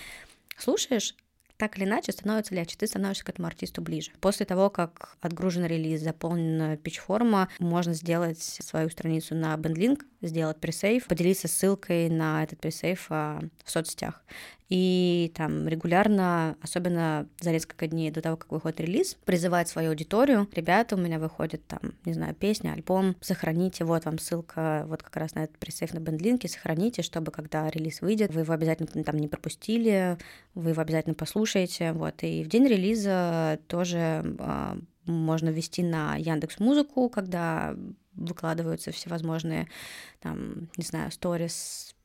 слушаешь, 0.58 1.16
так 1.58 1.78
или 1.78 1.84
иначе 1.84 2.14
становится 2.14 2.56
легче, 2.56 2.78
ты 2.78 2.88
становишься 2.88 3.26
к 3.26 3.30
этому 3.30 3.48
артисту 3.48 3.82
ближе. 3.82 4.12
После 4.22 4.46
того, 4.46 4.70
как 4.70 5.18
отгружен 5.20 5.66
релиз, 5.66 6.02
заполнена 6.02 6.78
пич-форма, 6.78 7.50
можно 7.60 7.94
сделать 7.94 8.40
свою 8.42 8.90
страницу 8.90 9.36
на 9.36 9.54
BandLink, 9.56 10.04
сделать 10.22 10.60
пресейв, 10.60 11.08
поделиться 11.08 11.48
ссылкой 11.48 12.10
на 12.10 12.44
этот 12.44 12.60
пресейв 12.60 13.08
а, 13.10 13.42
в 13.64 13.72
соцсетях. 13.72 14.24
И 14.70 15.32
там 15.36 15.68
регулярно, 15.68 16.56
особенно 16.62 17.28
за 17.42 17.52
несколько 17.52 17.88
дней 17.88 18.12
до 18.12 18.22
того, 18.22 18.38
как 18.38 18.52
выходит 18.52 18.80
релиз, 18.82 19.18
призывать 19.26 19.68
свою 19.68 19.90
аудиторию. 19.90 20.48
Ребята, 20.54 20.96
у 20.96 21.00
меня 21.00 21.18
выходит 21.18 21.66
там, 21.66 21.80
не 22.06 22.14
знаю, 22.14 22.36
песня, 22.36 22.74
альбом, 22.74 23.16
сохраните, 23.20 23.84
вот 23.84 24.06
вам 24.06 24.20
ссылка 24.20 24.86
вот 24.88 25.02
как 25.02 25.16
раз 25.16 25.34
на 25.34 25.46
этот 25.46 25.58
пресейв 25.58 25.94
на 25.94 26.00
бендлинке, 26.00 26.48
сохраните, 26.48 27.02
чтобы 27.02 27.32
когда 27.32 27.68
релиз 27.70 28.02
выйдет, 28.02 28.32
вы 28.34 28.42
его 28.42 28.54
обязательно 28.54 29.04
там 29.04 29.18
не 29.18 29.28
пропустили, 29.28 30.18
вы 30.54 30.72
его 30.72 30.82
обязательно 30.82 31.16
послушаете, 31.16 31.92
вот. 31.94 32.22
И 32.22 32.44
в 32.44 32.48
день 32.48 32.68
релиза 32.68 33.60
тоже 33.68 34.36
а, 34.38 34.78
можно 35.06 35.50
ввести 35.50 35.82
на 35.82 36.16
Яндекс 36.16 36.60
Музыку, 36.60 37.10
когда 37.10 37.76
выкладываются 38.20 38.92
всевозможные, 38.92 39.68
там, 40.20 40.70
не 40.78 40.84
знаю, 40.84 41.12
сторис, 41.12 41.96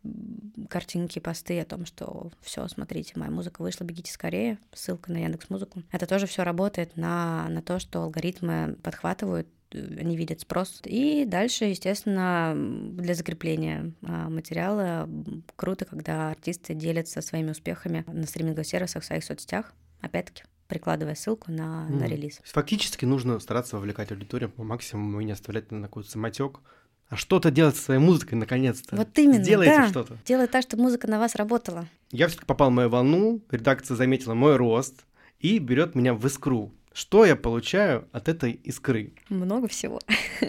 картинки, 0.68 1.18
посты 1.18 1.60
о 1.60 1.64
том, 1.64 1.86
что 1.86 2.30
все, 2.40 2.66
смотрите, 2.68 3.14
моя 3.16 3.30
музыка 3.30 3.62
вышла, 3.62 3.84
бегите 3.84 4.12
скорее, 4.12 4.58
ссылка 4.72 5.10
на 5.12 5.18
Яндекс 5.18 5.50
Музыку. 5.50 5.82
Это 5.92 6.06
тоже 6.06 6.26
все 6.26 6.42
работает 6.42 6.96
на, 6.96 7.48
на 7.48 7.62
то, 7.62 7.78
что 7.78 8.02
алгоритмы 8.02 8.76
подхватывают 8.82 9.48
они 9.74 10.16
видят 10.16 10.40
спрос. 10.40 10.80
И 10.84 11.24
дальше, 11.24 11.64
естественно, 11.64 12.54
для 12.54 13.14
закрепления 13.14 13.92
а, 14.02 14.28
материала 14.28 15.08
круто, 15.56 15.84
когда 15.84 16.30
артисты 16.30 16.74
делятся 16.74 17.20
своими 17.22 17.50
успехами 17.50 18.04
на 18.06 18.24
стриминговых 18.24 18.66
сервисах, 18.66 19.02
в 19.02 19.06
своих 19.06 19.24
соцсетях. 19.24 19.72
Опять-таки, 20.00 20.44
прикладывая 20.68 21.14
ссылку 21.14 21.50
на, 21.50 21.86
mm. 21.88 21.96
на 21.96 22.04
релиз. 22.04 22.40
Фактически 22.44 23.04
нужно 23.04 23.38
стараться 23.40 23.76
вовлекать 23.76 24.10
аудиторию 24.10 24.50
по 24.50 24.62
максимуму 24.62 25.20
и 25.20 25.24
не 25.24 25.32
оставлять 25.32 25.70
на 25.70 25.82
какой-то 25.82 26.10
самотек. 26.10 26.60
А 27.08 27.16
что-то 27.16 27.50
делать 27.50 27.76
со 27.76 27.82
своей 27.82 28.00
музыкой 28.00 28.38
наконец-то. 28.38 28.96
Вот 28.96 29.16
именно, 29.18 29.42
Сделайте 29.42 29.76
да. 29.76 29.88
что-то. 29.88 30.18
Делать 30.24 30.50
так, 30.50 30.62
чтобы 30.62 30.84
музыка 30.84 31.06
на 31.06 31.18
вас 31.18 31.34
работала. 31.34 31.86
Я 32.10 32.28
все-таки 32.28 32.46
попал 32.46 32.70
в 32.70 32.72
мою 32.72 32.88
волну, 32.88 33.42
редакция 33.50 33.96
заметила 33.96 34.34
мой 34.34 34.56
рост 34.56 35.04
и 35.38 35.58
берет 35.58 35.94
меня 35.94 36.14
в 36.14 36.26
искру. 36.26 36.72
Что 36.94 37.26
я 37.26 37.34
получаю 37.34 38.08
от 38.12 38.28
этой 38.28 38.52
искры? 38.52 39.12
Много 39.28 39.68
всего. 39.68 40.00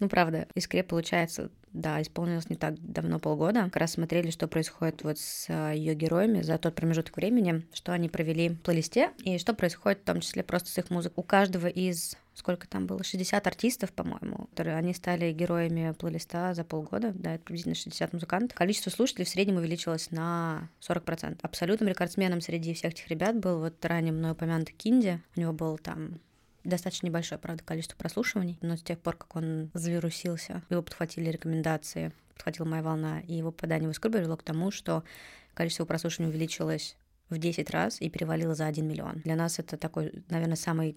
Ну, 0.00 0.08
правда, 0.08 0.48
искре 0.56 0.82
получается 0.82 1.48
да, 1.72 2.02
исполнилось 2.02 2.50
не 2.50 2.56
так 2.56 2.74
давно, 2.80 3.18
полгода. 3.18 3.64
Как 3.64 3.76
раз 3.76 3.92
смотрели, 3.92 4.30
что 4.30 4.46
происходит 4.48 5.04
вот 5.04 5.18
с 5.18 5.46
а, 5.48 5.70
ее 5.70 5.94
героями 5.94 6.42
за 6.42 6.58
тот 6.58 6.74
промежуток 6.74 7.16
времени, 7.16 7.64
что 7.72 7.92
они 7.92 8.08
провели 8.08 8.50
в 8.50 8.60
плейлисте, 8.60 9.10
и 9.22 9.38
что 9.38 9.54
происходит 9.54 10.00
в 10.00 10.04
том 10.04 10.20
числе 10.20 10.42
просто 10.42 10.68
с 10.68 10.78
их 10.78 10.90
музыкой. 10.90 11.14
У 11.16 11.22
каждого 11.22 11.68
из 11.68 12.16
сколько 12.34 12.66
там 12.66 12.86
было, 12.86 13.04
60 13.04 13.46
артистов, 13.46 13.92
по-моему, 13.92 14.46
которые 14.50 14.76
они 14.76 14.94
стали 14.94 15.32
героями 15.32 15.92
плейлиста 15.92 16.54
за 16.54 16.64
полгода, 16.64 17.12
да, 17.14 17.34
это 17.34 17.44
приблизительно 17.44 17.74
60 17.74 18.12
музыкантов. 18.12 18.56
Количество 18.56 18.90
слушателей 18.90 19.26
в 19.26 19.28
среднем 19.28 19.56
увеличилось 19.56 20.10
на 20.10 20.68
40%. 20.80 21.38
Абсолютным 21.42 21.88
рекордсменом 21.88 22.40
среди 22.40 22.74
всех 22.74 22.92
этих 22.92 23.08
ребят 23.08 23.36
был 23.36 23.58
вот 23.58 23.84
ранее 23.84 24.12
мной 24.12 24.32
упомянутый 24.32 24.74
Кинди. 24.74 25.20
У 25.36 25.40
него 25.40 25.52
был 25.52 25.78
там 25.78 26.20
достаточно 26.64 27.06
небольшое, 27.06 27.40
правда, 27.40 27.62
количество 27.64 27.96
прослушиваний, 27.96 28.58
но 28.62 28.76
с 28.76 28.82
тех 28.82 28.98
пор, 28.98 29.16
как 29.16 29.34
он 29.36 29.70
завирусился, 29.74 30.62
его 30.70 30.82
подхватили 30.82 31.30
рекомендации, 31.30 32.12
подхватила 32.34 32.66
моя 32.66 32.82
волна, 32.82 33.20
и 33.20 33.34
его 33.34 33.50
попадание 33.50 33.88
в 33.88 33.92
искру 33.92 34.10
привело 34.10 34.36
к 34.36 34.42
тому, 34.42 34.70
что 34.70 35.02
количество 35.54 35.84
прослушиваний 35.84 36.30
увеличилось 36.30 36.96
в 37.32 37.38
10 37.38 37.70
раз 37.70 38.00
и 38.00 38.08
перевалило 38.08 38.54
за 38.54 38.66
1 38.66 38.86
миллион. 38.86 39.22
Для 39.24 39.36
нас 39.36 39.58
это 39.58 39.76
такой, 39.76 40.24
наверное, 40.28 40.56
самый 40.56 40.96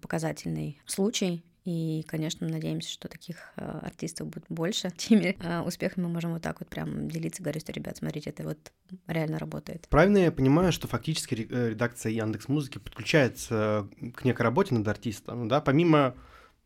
показательный 0.00 0.80
случай, 0.86 1.44
и, 1.64 2.04
конечно, 2.08 2.48
надеемся, 2.48 2.90
что 2.90 3.08
таких 3.08 3.52
э, 3.56 3.64
артистов 3.82 4.28
будет 4.28 4.44
больше. 4.48 4.90
Теми 4.96 5.36
э, 5.40 5.60
успехами 5.60 6.04
мы 6.04 6.14
можем 6.14 6.32
вот 6.32 6.42
так 6.42 6.58
вот 6.60 6.68
прям 6.68 7.08
делиться, 7.08 7.42
говорить, 7.42 7.62
что, 7.62 7.72
ребят, 7.72 7.96
смотрите, 7.98 8.30
это 8.30 8.42
вот 8.42 8.72
реально 9.06 9.38
работает. 9.38 9.86
Правильно 9.88 10.18
я 10.18 10.32
понимаю, 10.32 10.72
что 10.72 10.88
фактически 10.88 11.46
э, 11.48 11.70
редакция 11.70 12.10
Яндекс 12.10 12.48
Музыки 12.48 12.78
подключается 12.78 13.88
к 14.14 14.24
некой 14.24 14.42
работе 14.42 14.74
над 14.74 14.88
артистом, 14.88 15.46
да, 15.46 15.60
помимо 15.60 16.16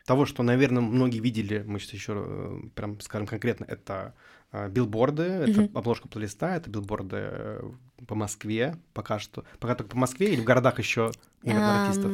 того, 0.06 0.24
что, 0.24 0.42
наверное, 0.42 0.82
многие 0.82 1.18
видели, 1.18 1.62
мы 1.66 1.78
сейчас 1.78 1.94
еще 1.94 2.70
прям 2.74 3.00
скажем 3.00 3.26
конкретно, 3.26 3.64
это 3.64 4.14
билборды, 4.70 5.24
это 5.24 5.62
mm-hmm. 5.62 5.76
обложка 5.76 6.06
плейлиста, 6.08 6.54
это 6.54 6.70
билборды 6.70 7.60
по 8.06 8.14
Москве 8.14 8.76
пока 8.92 9.18
что. 9.18 9.44
Пока 9.58 9.74
только 9.74 9.92
по 9.92 9.98
Москве 9.98 10.32
или 10.32 10.40
в 10.40 10.44
городах 10.44 10.78
еще 10.78 11.12
нет 11.42 11.62
артистов? 11.62 12.12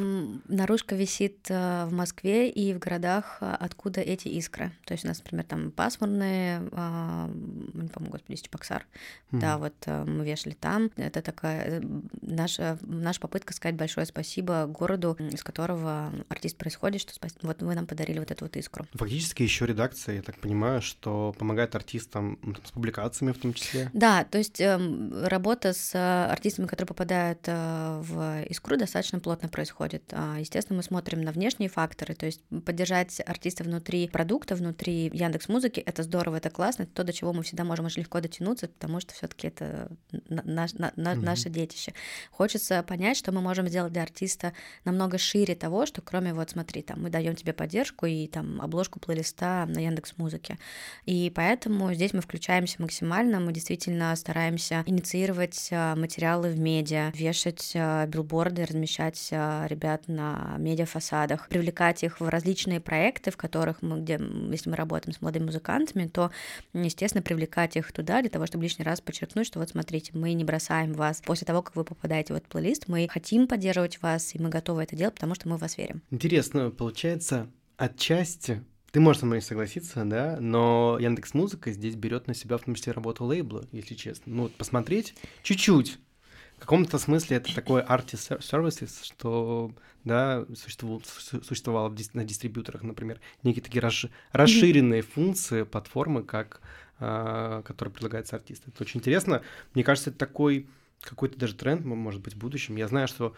Наружка 0.48 0.94
висит 0.94 1.46
э, 1.48 1.86
в 1.86 1.92
Москве 1.92 2.50
и 2.50 2.74
в 2.74 2.78
городах, 2.78 3.38
э, 3.40 3.56
откуда 3.58 4.00
эти 4.00 4.28
искры. 4.28 4.72
То 4.84 4.92
есть 4.92 5.04
у 5.04 5.08
нас, 5.08 5.18
например, 5.18 5.44
там 5.44 5.70
пасмурные, 5.70 6.68
а, 6.72 7.30
не 7.74 7.88
помню, 7.88 8.10
господи, 8.10 8.42
Чебоксар. 8.42 8.86
Да, 9.30 9.58
вот 9.58 9.74
э, 9.86 10.04
мы 10.04 10.24
вешали 10.24 10.54
там. 10.54 10.90
Это 10.96 11.22
такая 11.22 11.82
наша, 12.20 12.78
наша 12.82 13.20
попытка 13.20 13.54
сказать 13.54 13.76
большое 13.76 14.06
спасибо 14.06 14.66
городу, 14.66 15.16
из 15.18 15.42
которого 15.42 16.12
артист 16.28 16.58
происходит, 16.58 17.00
что 17.00 17.14
спас... 17.14 17.34
вот 17.42 17.62
вы 17.62 17.74
нам 17.74 17.86
подарили 17.86 18.18
вот 18.18 18.30
эту 18.30 18.44
вот 18.44 18.56
искру. 18.56 18.86
Фактически 18.92 19.42
еще 19.42 19.66
редакция, 19.66 20.16
я 20.16 20.22
так 20.22 20.36
понимаю, 20.36 20.82
что 20.82 21.34
помогает 21.38 21.74
артистам 21.74 22.38
с 22.64 22.70
публикациями 22.72 23.32
в 23.32 23.38
том 23.38 23.54
числе. 23.54 23.90
Да, 23.94 24.24
то 24.24 24.38
есть 24.38 24.60
эм, 24.60 25.12
работа 25.26 25.71
с 25.72 25.94
э, 25.94 26.32
артистами, 26.32 26.66
которые 26.66 26.86
попадают 26.88 27.40
э, 27.46 28.00
в 28.02 28.42
искру, 28.48 28.76
достаточно 28.76 29.20
плотно 29.20 29.48
происходит. 29.48 30.04
А, 30.12 30.36
естественно, 30.38 30.76
мы 30.76 30.82
смотрим 30.82 31.22
на 31.22 31.32
внешние 31.32 31.68
факторы, 31.68 32.14
то 32.14 32.26
есть 32.26 32.40
поддержать 32.64 33.20
артиста 33.24 33.64
внутри 33.64 34.08
продукта, 34.08 34.54
внутри 34.54 35.10
Яндекс 35.12 35.48
Музыки, 35.48 35.80
это 35.80 36.02
здорово, 36.02 36.36
это 36.36 36.50
классно, 36.50 36.84
это 36.84 36.92
то, 36.92 37.04
до 37.04 37.12
чего 37.12 37.32
мы 37.32 37.42
всегда 37.42 37.64
можем 37.64 37.86
очень 37.86 38.02
легко 38.02 38.20
дотянуться, 38.20 38.68
потому 38.68 39.00
что 39.00 39.14
все-таки 39.14 39.48
это 39.48 39.90
наш, 40.28 40.74
на, 40.74 40.92
на, 40.96 41.12
mm-hmm. 41.12 41.20
наше 41.20 41.50
детище. 41.50 41.92
Хочется 42.30 42.82
понять, 42.82 43.16
что 43.16 43.32
мы 43.32 43.40
можем 43.40 43.68
сделать 43.68 43.92
для 43.92 44.02
артиста 44.02 44.52
намного 44.84 45.18
шире 45.18 45.54
того, 45.54 45.86
что 45.86 46.02
кроме 46.02 46.34
вот 46.34 46.50
смотри, 46.50 46.82
там 46.82 47.02
мы 47.02 47.10
даем 47.10 47.34
тебе 47.34 47.52
поддержку 47.52 48.06
и 48.06 48.26
там 48.26 48.60
обложку 48.60 49.00
плейлиста 49.00 49.66
на 49.68 49.78
Яндекс 49.78 50.16
Музыке. 50.16 50.58
И 51.04 51.32
поэтому 51.34 51.92
здесь 51.94 52.12
мы 52.12 52.20
включаемся 52.20 52.80
максимально, 52.80 53.40
мы 53.40 53.52
действительно 53.52 54.14
стараемся 54.16 54.82
инициировать 54.86 55.61
публиковать 55.62 55.68
а, 55.72 55.96
материалы 55.96 56.50
в 56.50 56.58
медиа, 56.58 57.10
вешать 57.14 57.72
а, 57.74 58.06
билборды, 58.06 58.64
размещать 58.64 59.28
а, 59.32 59.66
ребят 59.66 60.08
на 60.08 60.56
медиафасадах, 60.58 61.48
привлекать 61.48 62.02
их 62.02 62.20
в 62.20 62.28
различные 62.28 62.80
проекты, 62.80 63.30
в 63.30 63.36
которых 63.36 63.82
мы, 63.82 64.00
где, 64.00 64.18
если 64.50 64.70
мы 64.70 64.76
работаем 64.76 65.14
с 65.14 65.20
молодыми 65.20 65.44
музыкантами, 65.44 66.06
то, 66.06 66.30
естественно, 66.72 67.22
привлекать 67.22 67.76
их 67.76 67.92
туда 67.92 68.20
для 68.20 68.30
того, 68.30 68.46
чтобы 68.46 68.64
лишний 68.64 68.84
раз 68.84 69.00
подчеркнуть, 69.00 69.46
что 69.46 69.58
вот 69.58 69.70
смотрите, 69.70 70.12
мы 70.14 70.32
не 70.32 70.44
бросаем 70.44 70.92
вас 70.92 71.22
после 71.24 71.46
того, 71.46 71.62
как 71.62 71.76
вы 71.76 71.84
попадаете 71.84 72.34
в 72.34 72.36
этот 72.36 72.48
плейлист, 72.48 72.88
мы 72.88 73.08
хотим 73.08 73.46
поддерживать 73.46 74.00
вас, 74.02 74.34
и 74.34 74.38
мы 74.38 74.48
готовы 74.48 74.82
это 74.82 74.96
делать, 74.96 75.14
потому 75.14 75.34
что 75.34 75.48
мы 75.48 75.56
в 75.56 75.60
вас 75.60 75.78
верим. 75.78 76.02
Интересно, 76.10 76.70
получается, 76.70 77.48
отчасти 77.76 78.62
ты 78.92 79.00
можешь 79.00 79.20
со 79.20 79.26
мной 79.26 79.40
согласиться, 79.40 80.04
да, 80.04 80.36
но 80.38 80.98
Яндекс 81.00 81.32
Музыка 81.32 81.72
здесь 81.72 81.96
берет 81.96 82.28
на 82.28 82.34
себя 82.34 82.58
в 82.58 82.62
том 82.62 82.74
числе 82.74 82.92
работу 82.92 83.24
лейбла, 83.24 83.64
если 83.72 83.94
честно. 83.94 84.32
Ну, 84.34 84.42
вот 84.44 84.54
посмотреть 84.54 85.14
чуть-чуть. 85.42 85.98
В 86.56 86.60
каком-то 86.60 86.98
смысле 86.98 87.38
это 87.38 87.52
такой 87.54 87.80
artist 87.82 88.38
services, 88.40 89.02
что, 89.02 89.72
да, 90.04 90.44
существовало, 90.54 91.02
существовало 91.42 91.96
на 92.12 92.24
дистрибьюторах, 92.24 92.82
например, 92.82 93.18
некие 93.42 93.62
такие 93.62 93.80
расш, 93.80 94.06
расширенные 94.30 95.02
функции 95.02 95.64
платформы, 95.64 96.22
как, 96.22 96.60
а, 97.00 97.62
которые 97.62 97.92
предлагаются 97.92 98.36
артистам. 98.36 98.72
Это 98.74 98.84
очень 98.84 99.00
интересно. 99.00 99.42
Мне 99.74 99.82
кажется, 99.82 100.10
это 100.10 100.18
такой 100.18 100.68
какой-то 101.00 101.38
даже 101.38 101.54
тренд, 101.54 101.84
может 101.84 102.20
быть, 102.20 102.34
в 102.34 102.38
будущем. 102.38 102.76
Я 102.76 102.86
знаю, 102.86 103.08
что 103.08 103.34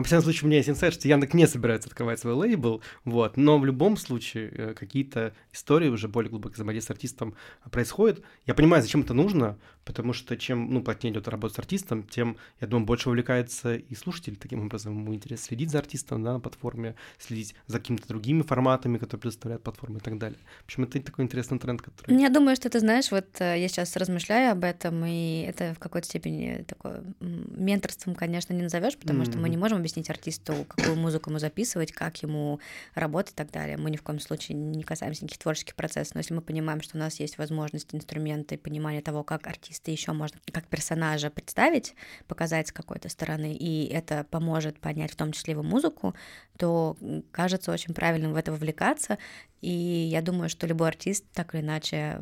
во 0.00 0.04
всяком 0.04 0.24
случае, 0.24 0.44
у 0.44 0.46
меня 0.46 0.58
есть 0.58 0.68
инсайт, 0.68 0.94
что 0.94 1.08
Яндекс 1.08 1.34
не 1.34 1.46
собирается 1.46 1.88
открывать 1.88 2.20
свой 2.20 2.34
лейбл, 2.34 2.82
вот, 3.04 3.36
но 3.36 3.58
в 3.58 3.64
любом 3.64 3.96
случае 3.96 4.50
э, 4.50 4.74
какие-то 4.74 5.34
истории 5.52 5.88
уже 5.88 6.08
более 6.08 6.30
глубокие 6.30 6.56
взаимодействия 6.56 6.94
с 6.94 6.96
артистом 6.96 7.34
происходят. 7.70 8.22
Я 8.46 8.54
понимаю, 8.54 8.82
зачем 8.82 9.02
это 9.02 9.14
нужно, 9.14 9.58
потому 9.84 10.12
что 10.12 10.36
чем, 10.36 10.72
ну, 10.72 10.82
плотнее 10.82 11.12
идет 11.12 11.28
работа 11.28 11.54
с 11.54 11.58
артистом, 11.58 12.02
тем, 12.02 12.36
я 12.60 12.66
думаю, 12.66 12.86
больше 12.86 13.08
увлекается 13.08 13.76
и 13.76 13.94
слушатель 13.94 14.36
таким 14.36 14.64
образом. 14.64 14.98
Ему 14.98 15.14
интересно 15.14 15.46
следить 15.46 15.70
за 15.70 15.78
артистом, 15.78 16.22
да, 16.22 16.32
на 16.32 16.40
платформе, 16.40 16.96
следить 17.18 17.54
за 17.66 17.78
какими-то 17.78 18.08
другими 18.08 18.42
форматами, 18.42 18.98
которые 18.98 19.22
предоставляют 19.22 19.62
платформы 19.62 19.98
и 19.98 20.00
так 20.02 20.18
далее. 20.18 20.38
В 20.62 20.64
общем, 20.64 20.84
это 20.84 21.00
такой 21.00 21.24
интересный 21.24 21.58
тренд, 21.58 21.82
который... 21.82 22.20
Я 22.20 22.30
думаю, 22.30 22.56
что 22.56 22.68
ты 22.68 22.80
знаешь, 22.80 23.10
вот 23.10 23.26
э, 23.40 23.60
я 23.60 23.68
сейчас 23.68 23.96
размышляю 23.96 24.52
об 24.52 24.64
этом, 24.64 25.04
и 25.04 25.44
это 25.48 25.74
в 25.74 25.78
какой-то 25.78 26.06
степени 26.06 26.64
такое 26.66 27.02
менторством, 27.20 28.14
конечно, 28.14 28.52
не 28.52 28.62
назовешь, 28.62 28.96
потому 28.96 29.22
mm-hmm. 29.22 29.30
что 29.30 29.38
мы 29.38 29.48
не 29.48 29.56
можем 29.56 29.82
объяснить 29.86 30.10
артисту, 30.10 30.66
какую 30.68 30.96
музыку 30.96 31.30
ему 31.30 31.38
записывать, 31.38 31.92
как 31.92 32.22
ему 32.22 32.60
работать 32.94 33.32
и 33.32 33.36
так 33.36 33.50
далее. 33.52 33.76
Мы 33.76 33.90
ни 33.90 33.96
в 33.96 34.02
коем 34.02 34.18
случае 34.18 34.58
не 34.58 34.82
касаемся 34.82 35.24
никаких 35.24 35.38
творческих 35.38 35.76
процессов, 35.76 36.14
но 36.14 36.20
если 36.20 36.34
мы 36.34 36.42
понимаем, 36.42 36.80
что 36.80 36.96
у 36.96 37.00
нас 37.00 37.20
есть 37.20 37.38
возможности, 37.38 37.94
инструменты, 37.94 38.58
понимание 38.58 39.00
того, 39.00 39.22
как 39.22 39.46
артиста 39.46 39.90
еще 39.90 40.12
можно, 40.12 40.40
как 40.52 40.66
персонажа 40.66 41.30
представить, 41.30 41.94
показать 42.26 42.68
с 42.68 42.72
какой-то 42.72 43.08
стороны, 43.08 43.54
и 43.54 43.86
это 43.86 44.26
поможет 44.30 44.80
понять 44.80 45.12
в 45.12 45.16
том 45.16 45.32
числе 45.32 45.52
его 45.52 45.62
музыку, 45.62 46.14
то 46.58 46.96
кажется 47.30 47.70
очень 47.70 47.94
правильным 47.94 48.32
в 48.32 48.36
это 48.36 48.50
вовлекаться, 48.50 49.18
и 49.66 50.08
я 50.12 50.22
думаю, 50.22 50.48
что 50.48 50.68
любой 50.68 50.86
артист 50.86 51.24
так 51.32 51.52
или 51.52 51.60
иначе 51.60 52.20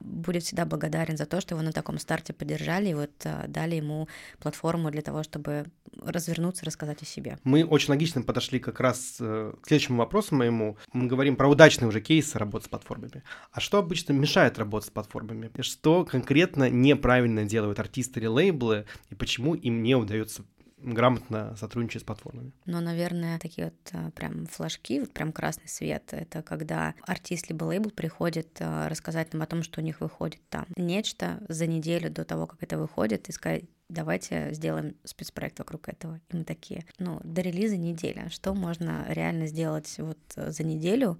будет 0.00 0.42
всегда 0.42 0.64
благодарен 0.64 1.16
за 1.16 1.26
то, 1.26 1.40
что 1.40 1.54
его 1.54 1.62
на 1.62 1.70
таком 1.70 1.96
старте 1.96 2.32
поддержали 2.32 2.88
и 2.88 2.94
вот 2.94 3.12
э, 3.22 3.44
дали 3.46 3.76
ему 3.76 4.08
платформу 4.40 4.90
для 4.90 5.00
того, 5.00 5.22
чтобы 5.22 5.66
развернуться, 6.04 6.64
рассказать 6.64 7.00
о 7.00 7.04
себе. 7.04 7.38
Мы 7.44 7.64
очень 7.64 7.90
логично 7.90 8.22
подошли 8.22 8.58
как 8.58 8.80
раз 8.80 9.18
э, 9.20 9.52
к 9.62 9.68
следующему 9.68 9.98
вопросу 9.98 10.34
моему. 10.34 10.76
Мы 10.92 11.06
говорим 11.06 11.36
про 11.36 11.48
удачные 11.48 11.86
уже 11.86 12.00
кейсы 12.00 12.36
работы 12.36 12.64
с 12.64 12.68
платформами. 12.68 13.22
А 13.52 13.60
что 13.60 13.78
обычно 13.78 14.12
мешает 14.12 14.58
работать 14.58 14.88
с 14.88 14.90
платформами? 14.90 15.52
Что 15.60 16.04
конкретно 16.04 16.68
неправильно 16.68 17.44
делают 17.44 17.78
артисты 17.78 18.18
или 18.18 18.26
лейблы, 18.26 18.86
и 19.08 19.14
почему 19.14 19.54
им 19.54 19.84
не 19.84 19.94
удается 19.94 20.42
грамотно 20.82 21.54
сотрудничать 21.56 22.02
с 22.02 22.04
платформами. 22.04 22.52
Но, 22.66 22.80
наверное, 22.80 23.38
такие 23.38 23.66
вот 23.66 23.90
а, 23.92 24.10
прям 24.10 24.46
флажки, 24.46 25.00
вот 25.00 25.12
прям 25.12 25.32
красный 25.32 25.68
свет, 25.68 26.08
это 26.12 26.42
когда 26.42 26.94
артист 27.06 27.48
либо 27.48 27.64
лейбл 27.64 27.90
приходит 27.90 28.56
а, 28.60 28.88
рассказать 28.88 29.32
нам 29.32 29.42
о 29.42 29.46
том, 29.46 29.62
что 29.62 29.80
у 29.80 29.84
них 29.84 30.00
выходит 30.00 30.40
там 30.48 30.66
нечто 30.76 31.42
за 31.48 31.66
неделю 31.66 32.10
до 32.10 32.24
того, 32.24 32.46
как 32.46 32.62
это 32.62 32.78
выходит, 32.78 33.28
и 33.28 33.32
сказать, 33.32 33.64
давайте 33.88 34.52
сделаем 34.52 34.96
спецпроект 35.04 35.58
вокруг 35.58 35.88
этого. 35.88 36.20
И 36.30 36.36
мы 36.36 36.44
такие, 36.44 36.84
ну, 36.98 37.20
до 37.24 37.42
релиза 37.42 37.76
неделя. 37.76 38.28
Что 38.30 38.54
можно 38.54 39.04
реально 39.08 39.46
сделать 39.46 39.94
вот 39.98 40.18
за 40.34 40.64
неделю, 40.64 41.18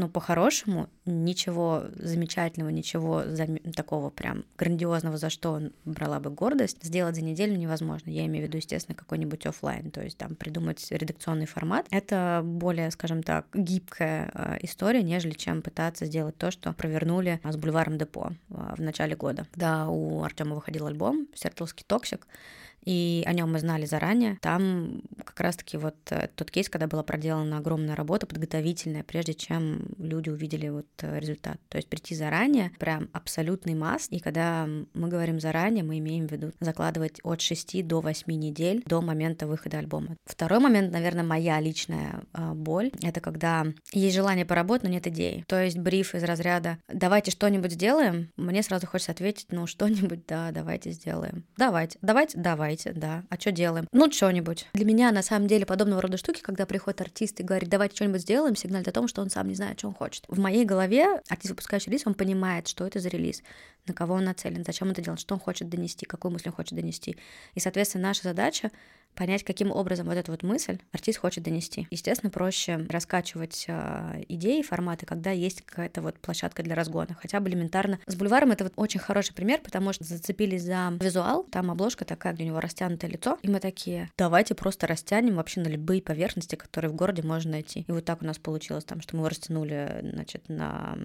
ну, 0.00 0.08
по-хорошему, 0.08 0.88
ничего 1.04 1.84
замечательного, 1.94 2.70
ничего 2.70 3.22
такого 3.76 4.10
прям 4.10 4.44
грандиозного, 4.56 5.18
за 5.18 5.30
что 5.30 5.52
он 5.52 5.72
брала 5.84 6.20
бы 6.20 6.30
гордость, 6.30 6.82
сделать 6.82 7.16
за 7.16 7.22
неделю 7.22 7.56
невозможно. 7.56 8.10
Я 8.10 8.24
имею 8.26 8.44
в 8.44 8.48
виду, 8.48 8.56
естественно, 8.56 8.96
какой-нибудь 8.96 9.44
офлайн, 9.46 9.90
то 9.90 10.02
есть 10.02 10.16
там 10.16 10.34
придумать 10.34 10.86
редакционный 10.90 11.46
формат. 11.46 11.86
Это 11.90 12.40
более, 12.42 12.90
скажем 12.90 13.22
так, 13.22 13.46
гибкая 13.52 14.30
э, 14.32 14.58
история, 14.62 15.02
нежели 15.02 15.32
чем 15.32 15.60
пытаться 15.62 16.06
сделать 16.06 16.36
то, 16.36 16.50
что 16.50 16.72
провернули 16.72 17.40
с 17.44 17.56
бульваром 17.56 17.98
Депо 17.98 18.30
э, 18.30 18.74
в 18.76 18.80
начале 18.80 19.16
года. 19.16 19.46
Когда 19.52 19.88
у 19.88 20.22
Артема 20.22 20.54
выходил 20.54 20.86
альбом 20.86 21.28
«Сертовский 21.34 21.84
токсик», 21.86 22.26
и 22.84 23.22
о 23.26 23.32
нем 23.32 23.52
мы 23.52 23.58
знали 23.58 23.84
заранее. 23.84 24.38
Там 24.40 25.02
как 25.24 25.40
раз-таки 25.40 25.76
вот 25.76 25.96
э, 26.10 26.28
тот 26.34 26.50
кейс, 26.50 26.68
когда 26.68 26.86
была 26.86 27.02
проделана 27.02 27.58
огромная 27.58 27.94
работа 27.94 28.26
подготовительная, 28.26 29.04
прежде 29.04 29.34
чем 29.34 29.86
люди 29.98 30.30
увидели 30.30 30.68
вот 30.68 30.86
э, 31.02 31.18
результат. 31.18 31.58
То 31.68 31.78
есть 31.78 31.88
прийти 31.88 32.14
заранее, 32.14 32.70
прям 32.78 33.08
абсолютный 33.12 33.74
must. 33.74 34.06
И 34.10 34.18
когда 34.18 34.66
мы 34.94 35.08
говорим 35.08 35.40
заранее, 35.40 35.84
мы 35.84 35.98
имеем 35.98 36.26
в 36.26 36.32
виду 36.32 36.52
закладывать 36.60 37.20
от 37.22 37.40
6 37.40 37.86
до 37.86 38.00
8 38.00 38.32
недель 38.32 38.82
до 38.86 39.00
момента 39.00 39.46
выхода 39.46 39.78
альбома. 39.78 40.16
Второй 40.24 40.60
момент, 40.60 40.92
наверное, 40.92 41.24
моя 41.24 41.60
личная 41.60 42.22
э, 42.32 42.52
боль, 42.54 42.90
это 43.02 43.20
когда 43.20 43.66
есть 43.92 44.16
желание 44.16 44.46
поработать, 44.46 44.84
но 44.84 44.88
нет 44.90 45.06
идеи. 45.06 45.44
То 45.46 45.62
есть 45.62 45.78
бриф 45.78 46.14
из 46.14 46.24
разряда 46.24 46.78
«давайте 46.88 47.30
что-нибудь 47.30 47.72
сделаем», 47.72 48.30
мне 48.36 48.62
сразу 48.62 48.86
хочется 48.86 49.12
ответить 49.12 49.48
«ну 49.50 49.66
что-нибудь, 49.66 50.26
да, 50.26 50.50
давайте 50.50 50.92
сделаем». 50.92 51.44
Давайте, 51.56 51.98
давайте, 52.00 52.38
давайте 52.38 52.69
давайте, 52.70 52.92
да. 52.92 53.24
А 53.30 53.40
что 53.40 53.50
делаем? 53.50 53.86
Ну, 53.92 54.10
что-нибудь. 54.10 54.66
Для 54.74 54.84
меня, 54.84 55.10
на 55.10 55.22
самом 55.22 55.48
деле, 55.48 55.66
подобного 55.66 56.02
рода 56.02 56.16
штуки, 56.16 56.40
когда 56.40 56.66
приходит 56.66 57.00
артист 57.00 57.40
и 57.40 57.42
говорит, 57.42 57.68
давайте 57.68 57.96
что-нибудь 57.96 58.20
сделаем, 58.20 58.54
сигналит 58.54 58.86
о 58.88 58.92
том, 58.92 59.08
что 59.08 59.22
он 59.22 59.30
сам 59.30 59.48
не 59.48 59.54
знает, 59.54 59.78
что 59.78 59.88
он 59.88 59.94
хочет. 59.94 60.24
В 60.28 60.38
моей 60.38 60.64
голове 60.64 61.20
артист, 61.28 61.50
выпускающий 61.50 61.90
релиз, 61.90 62.06
он 62.06 62.14
понимает, 62.14 62.68
что 62.68 62.86
это 62.86 63.00
за 63.00 63.08
релиз, 63.08 63.42
на 63.90 63.94
кого 63.94 64.14
он 64.14 64.24
нацелен, 64.24 64.64
зачем 64.64 64.88
он 64.88 64.92
это 64.92 65.02
делает, 65.02 65.20
что 65.20 65.34
он 65.34 65.40
хочет 65.40 65.68
донести, 65.68 66.06
какую 66.06 66.32
мысль 66.32 66.48
он 66.48 66.54
хочет 66.54 66.74
донести. 66.74 67.16
И, 67.54 67.60
соответственно, 67.60 68.08
наша 68.08 68.22
задача 68.22 68.70
понять, 69.14 69.44
каким 69.44 69.70
образом 69.70 70.06
вот 70.06 70.16
эту 70.16 70.30
вот 70.30 70.42
мысль 70.42 70.78
артист 70.92 71.18
хочет 71.18 71.44
донести. 71.44 71.86
Естественно, 71.90 72.30
проще 72.30 72.86
раскачивать 72.88 73.64
э, 73.68 74.22
идеи, 74.28 74.62
форматы, 74.62 75.04
когда 75.04 75.30
есть 75.30 75.62
какая-то 75.62 76.00
вот 76.00 76.18
площадка 76.18 76.62
для 76.62 76.74
разгона. 76.74 77.16
Хотя 77.20 77.40
бы 77.40 77.48
элементарно. 77.48 77.98
С 78.06 78.14
бульваром 78.14 78.52
это 78.52 78.64
вот 78.64 78.72
очень 78.76 79.00
хороший 79.00 79.34
пример, 79.34 79.60
потому 79.62 79.92
что 79.92 80.04
зацепились 80.04 80.62
за 80.62 80.96
визуал, 81.00 81.44
там 81.44 81.70
обложка 81.70 82.04
такая, 82.04 82.32
где 82.32 82.44
у 82.44 82.46
него 82.46 82.60
растянутое 82.60 83.10
лицо, 83.10 83.38
и 83.42 83.50
мы 83.50 83.60
такие, 83.60 84.10
давайте 84.16 84.54
просто 84.54 84.86
растянем 84.86 85.36
вообще 85.36 85.60
на 85.60 85.68
любые 85.68 86.02
поверхности, 86.02 86.54
которые 86.54 86.90
в 86.90 86.94
городе 86.94 87.22
можно 87.22 87.52
найти. 87.52 87.84
И 87.86 87.92
вот 87.92 88.04
так 88.04 88.22
у 88.22 88.24
нас 88.24 88.38
получилось 88.38 88.84
там, 88.84 89.00
что 89.00 89.16
мы 89.16 89.20
его 89.20 89.28
растянули, 89.28 90.00
значит, 90.02 90.48
на, 90.48 90.96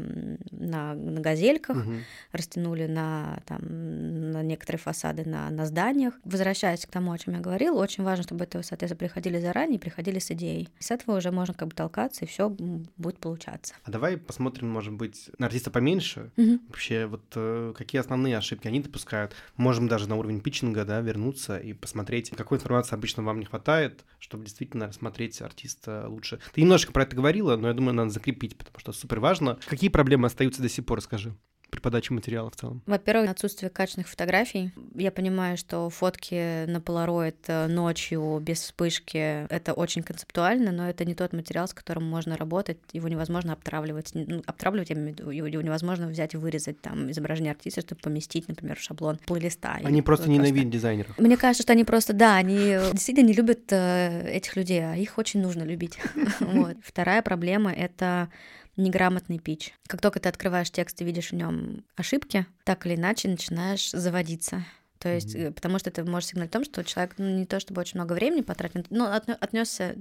на, 0.51 0.93
на 0.93 1.21
газельках, 1.21 1.77
угу. 1.77 1.93
растянули 2.31 2.74
на, 2.83 3.39
там, 3.45 3.61
на 4.31 4.43
некоторые 4.43 4.79
фасады 4.79 5.27
на, 5.27 5.49
на 5.49 5.65
зданиях. 5.65 6.13
Возвращаясь 6.23 6.85
к 6.85 6.91
тому, 6.91 7.11
о 7.11 7.17
чем 7.17 7.33
я 7.33 7.39
говорила, 7.39 7.81
очень 7.81 7.95
очень 7.95 8.03
важно, 8.03 8.23
чтобы 8.23 8.43
это, 8.43 8.61
соответственно, 8.61 8.97
приходили 8.97 9.39
заранее, 9.39 9.79
приходили 9.79 10.19
с 10.19 10.29
идеей. 10.31 10.67
С 10.79 10.91
этого 10.91 11.17
уже 11.17 11.31
можно 11.31 11.53
как 11.53 11.69
бы 11.69 11.73
толкаться, 11.73 12.25
и 12.25 12.27
все 12.27 12.49
будет 12.49 13.19
получаться. 13.19 13.73
А 13.83 13.91
давай 13.91 14.17
посмотрим, 14.17 14.69
может 14.69 14.93
быть, 14.93 15.29
на 15.37 15.45
артиста 15.45 15.71
поменьше. 15.71 16.31
Угу. 16.35 16.59
Вообще, 16.67 17.05
вот 17.05 17.23
э, 17.35 17.73
какие 17.77 18.01
основные 18.01 18.37
ошибки 18.37 18.67
они 18.67 18.81
допускают. 18.81 19.33
Можем 19.55 19.87
даже 19.87 20.09
на 20.09 20.17
уровень 20.17 20.41
питчинга, 20.41 20.83
да, 20.83 20.99
вернуться 20.99 21.57
и 21.57 21.71
посмотреть, 21.71 22.31
какой 22.31 22.57
информации 22.57 22.95
обычно 22.95 23.23
вам 23.23 23.39
не 23.39 23.45
хватает, 23.45 24.03
чтобы 24.19 24.43
действительно 24.43 24.87
рассмотреть 24.87 25.41
артиста 25.41 26.05
лучше. 26.09 26.39
Ты 26.53 26.61
немножко 26.61 26.91
про 26.91 27.03
это 27.03 27.15
говорила, 27.15 27.55
но 27.55 27.69
я 27.69 27.73
думаю, 27.73 27.95
надо 27.95 28.09
закрепить, 28.09 28.57
потому 28.57 28.79
что 28.79 28.91
супер 28.91 29.21
важно. 29.21 29.57
Какие 29.67 29.89
проблемы 29.89 30.27
остаются 30.27 30.61
до 30.61 30.67
сих 30.67 30.85
пор, 30.85 31.01
скажи? 31.01 31.33
При 31.75 31.81
подаче 31.81 32.13
материала 32.13 32.49
в 32.49 32.55
целом? 32.55 32.81
Во-первых, 32.85 33.29
отсутствие 33.29 33.69
качественных 33.69 34.07
фотографий. 34.07 34.71
Я 34.95 35.11
понимаю, 35.11 35.57
что 35.57 35.89
фотки 35.89 36.65
на 36.65 36.79
полароид 36.79 37.35
э, 37.47 37.67
ночью 37.67 38.39
без 38.41 38.61
вспышки— 38.61 39.45
это 39.49 39.73
очень 39.73 40.01
концептуально, 40.01 40.71
но 40.71 40.89
это 40.89 41.03
не 41.03 41.15
тот 41.15 41.33
материал, 41.33 41.67
с 41.67 41.73
которым 41.73 42.05
можно 42.05 42.37
работать, 42.37 42.77
его 42.93 43.09
невозможно 43.09 43.51
обтравливать. 43.53 44.11
Ну, 44.13 44.41
обтравливать, 44.45 44.89
я 44.89 44.95
имею 44.95 45.15
в 45.15 45.19
виду, 45.19 45.29
его 45.31 45.61
невозможно 45.61 46.07
взять 46.07 46.33
и 46.33 46.37
вырезать 46.37 46.79
там 46.79 47.11
изображение 47.11 47.51
артиста, 47.51 47.81
чтобы 47.81 47.99
поместить, 47.99 48.47
например, 48.47 48.77
в 48.77 48.81
шаблон 48.81 49.19
плейлиста. 49.25 49.79
Они 49.83 50.01
просто 50.01 50.29
ненавидят 50.29 50.69
дизайнеров. 50.69 51.17
Мне 51.17 51.35
кажется, 51.35 51.63
что 51.63 51.73
они 51.73 51.83
просто, 51.83 52.13
да, 52.13 52.35
они 52.35 52.77
действительно 52.93 53.27
не 53.27 53.33
любят 53.33 53.71
э, 53.71 54.29
этих 54.31 54.55
людей, 54.55 54.79
а 54.79 54.95
их 54.95 55.17
очень 55.17 55.41
нужно 55.41 55.63
любить. 55.63 55.99
Вторая 56.81 57.21
проблема— 57.21 57.73
это 57.73 58.29
неграмотный 58.77 59.39
пич. 59.39 59.73
Как 59.87 60.01
только 60.01 60.19
ты 60.19 60.29
открываешь 60.29 60.71
текст 60.71 61.01
и 61.01 61.05
видишь 61.05 61.31
в 61.31 61.35
нем 61.35 61.83
ошибки, 61.95 62.45
так 62.63 62.85
или 62.85 62.95
иначе 62.95 63.29
начинаешь 63.29 63.91
заводиться. 63.91 64.65
То 64.99 65.13
есть, 65.13 65.35
mm-hmm. 65.35 65.53
потому 65.53 65.77
что 65.77 65.89
это 65.89 66.03
может 66.03 66.29
сигналить 66.29 66.51
о 66.51 66.53
том, 66.53 66.65
что 66.65 66.83
человек 66.83 67.15
ну, 67.17 67.29
не 67.29 67.45
то 67.45 67.59
чтобы 67.59 67.81
очень 67.81 67.99
много 67.99 68.13
времени 68.13 68.41
потратил, 68.41 68.83
но 68.89 69.13
отнесся. 69.13 69.95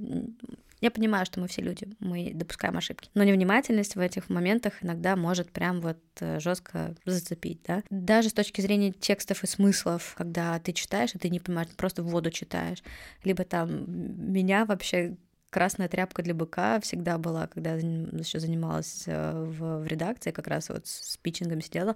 Я 0.80 0.90
понимаю, 0.90 1.24
что 1.24 1.40
мы 1.40 1.48
все 1.48 1.62
люди, 1.62 1.88
мы 1.98 2.32
допускаем 2.34 2.76
ошибки. 2.76 3.08
Но 3.14 3.24
невнимательность 3.24 3.96
в 3.96 4.00
этих 4.00 4.28
моментах 4.28 4.74
иногда 4.82 5.16
может 5.16 5.50
прям 5.50 5.80
вот 5.80 5.98
э, 6.20 6.40
жестко 6.40 6.94
зацепить, 7.06 7.60
да. 7.66 7.82
Даже 7.90 8.28
с 8.28 8.34
точки 8.34 8.60
зрения 8.60 8.92
текстов 8.92 9.44
и 9.44 9.46
смыслов, 9.46 10.14
когда 10.16 10.58
ты 10.58 10.72
читаешь, 10.72 11.14
и 11.14 11.18
ты 11.18 11.30
не 11.30 11.40
понимаешь, 11.40 11.68
просто 11.76 12.02
в 12.02 12.08
воду 12.08 12.30
читаешь. 12.30 12.82
Либо 13.24 13.44
там 13.44 13.84
меня 13.88 14.66
вообще 14.66 15.16
красная 15.54 15.86
тряпка 15.86 16.20
для 16.24 16.34
быка 16.34 16.80
всегда 16.80 17.16
была, 17.16 17.46
когда 17.46 17.74
еще 17.74 18.40
занималась 18.40 19.04
э, 19.06 19.32
в, 19.32 19.84
в 19.84 19.86
редакции, 19.86 20.32
как 20.32 20.48
раз 20.48 20.68
вот 20.68 20.88
с 20.88 21.16
питчингом 21.18 21.60
сидела. 21.60 21.94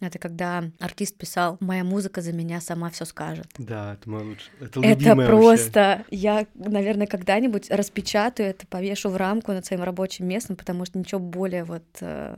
Это 0.00 0.18
когда 0.18 0.64
артист 0.78 1.16
писал 1.16 1.56
«Моя 1.60 1.82
музыка 1.82 2.20
за 2.20 2.32
меня 2.32 2.60
сама 2.60 2.90
все 2.90 3.04
скажет». 3.06 3.46
Да, 3.58 3.94
это 3.94 4.10
мой 4.10 4.24
лучший. 4.24 4.50
Это, 4.60 4.80
это 4.80 5.16
просто... 5.26 5.80
Вообще. 5.98 6.16
Я, 6.16 6.46
наверное, 6.54 7.06
когда-нибудь 7.06 7.70
распечатаю 7.70 8.50
это, 8.50 8.66
повешу 8.66 9.08
в 9.08 9.16
рамку 9.16 9.52
над 9.52 9.64
своим 9.64 9.82
рабочим 9.82 10.26
местом, 10.26 10.56
потому 10.56 10.84
что 10.84 10.98
ничего 10.98 11.18
более 11.18 11.64
вот 11.64 11.84
э, 12.00 12.36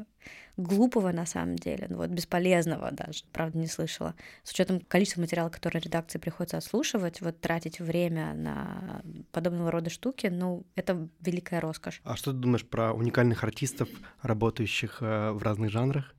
глупого 0.58 1.12
на 1.12 1.24
самом 1.24 1.56
деле, 1.56 1.86
ну 1.88 1.96
вот 1.98 2.10
бесполезного 2.10 2.90
даже, 2.90 3.24
правда, 3.32 3.58
не 3.58 3.68
слышала. 3.68 4.14
С 4.42 4.52
учетом 4.52 4.80
количества 4.80 5.20
материала, 5.20 5.48
который 5.48 5.80
редакции 5.80 6.18
приходится 6.18 6.58
отслушивать, 6.58 7.20
вот 7.20 7.40
тратить 7.40 7.80
время 7.80 8.34
на 8.34 9.02
подобного 9.30 9.70
рода 9.70 9.88
штуки, 9.88 10.26
ну, 10.26 10.66
это 10.74 11.08
великая 11.20 11.60
роскошь. 11.60 12.00
А 12.04 12.16
что 12.16 12.32
ты 12.32 12.38
думаешь 12.38 12.66
про 12.66 12.92
уникальных 12.92 13.44
артистов, 13.44 13.88
работающих 14.22 14.98
э, 15.00 15.30
в 15.30 15.42
разных 15.42 15.70
жанрах? 15.70 16.14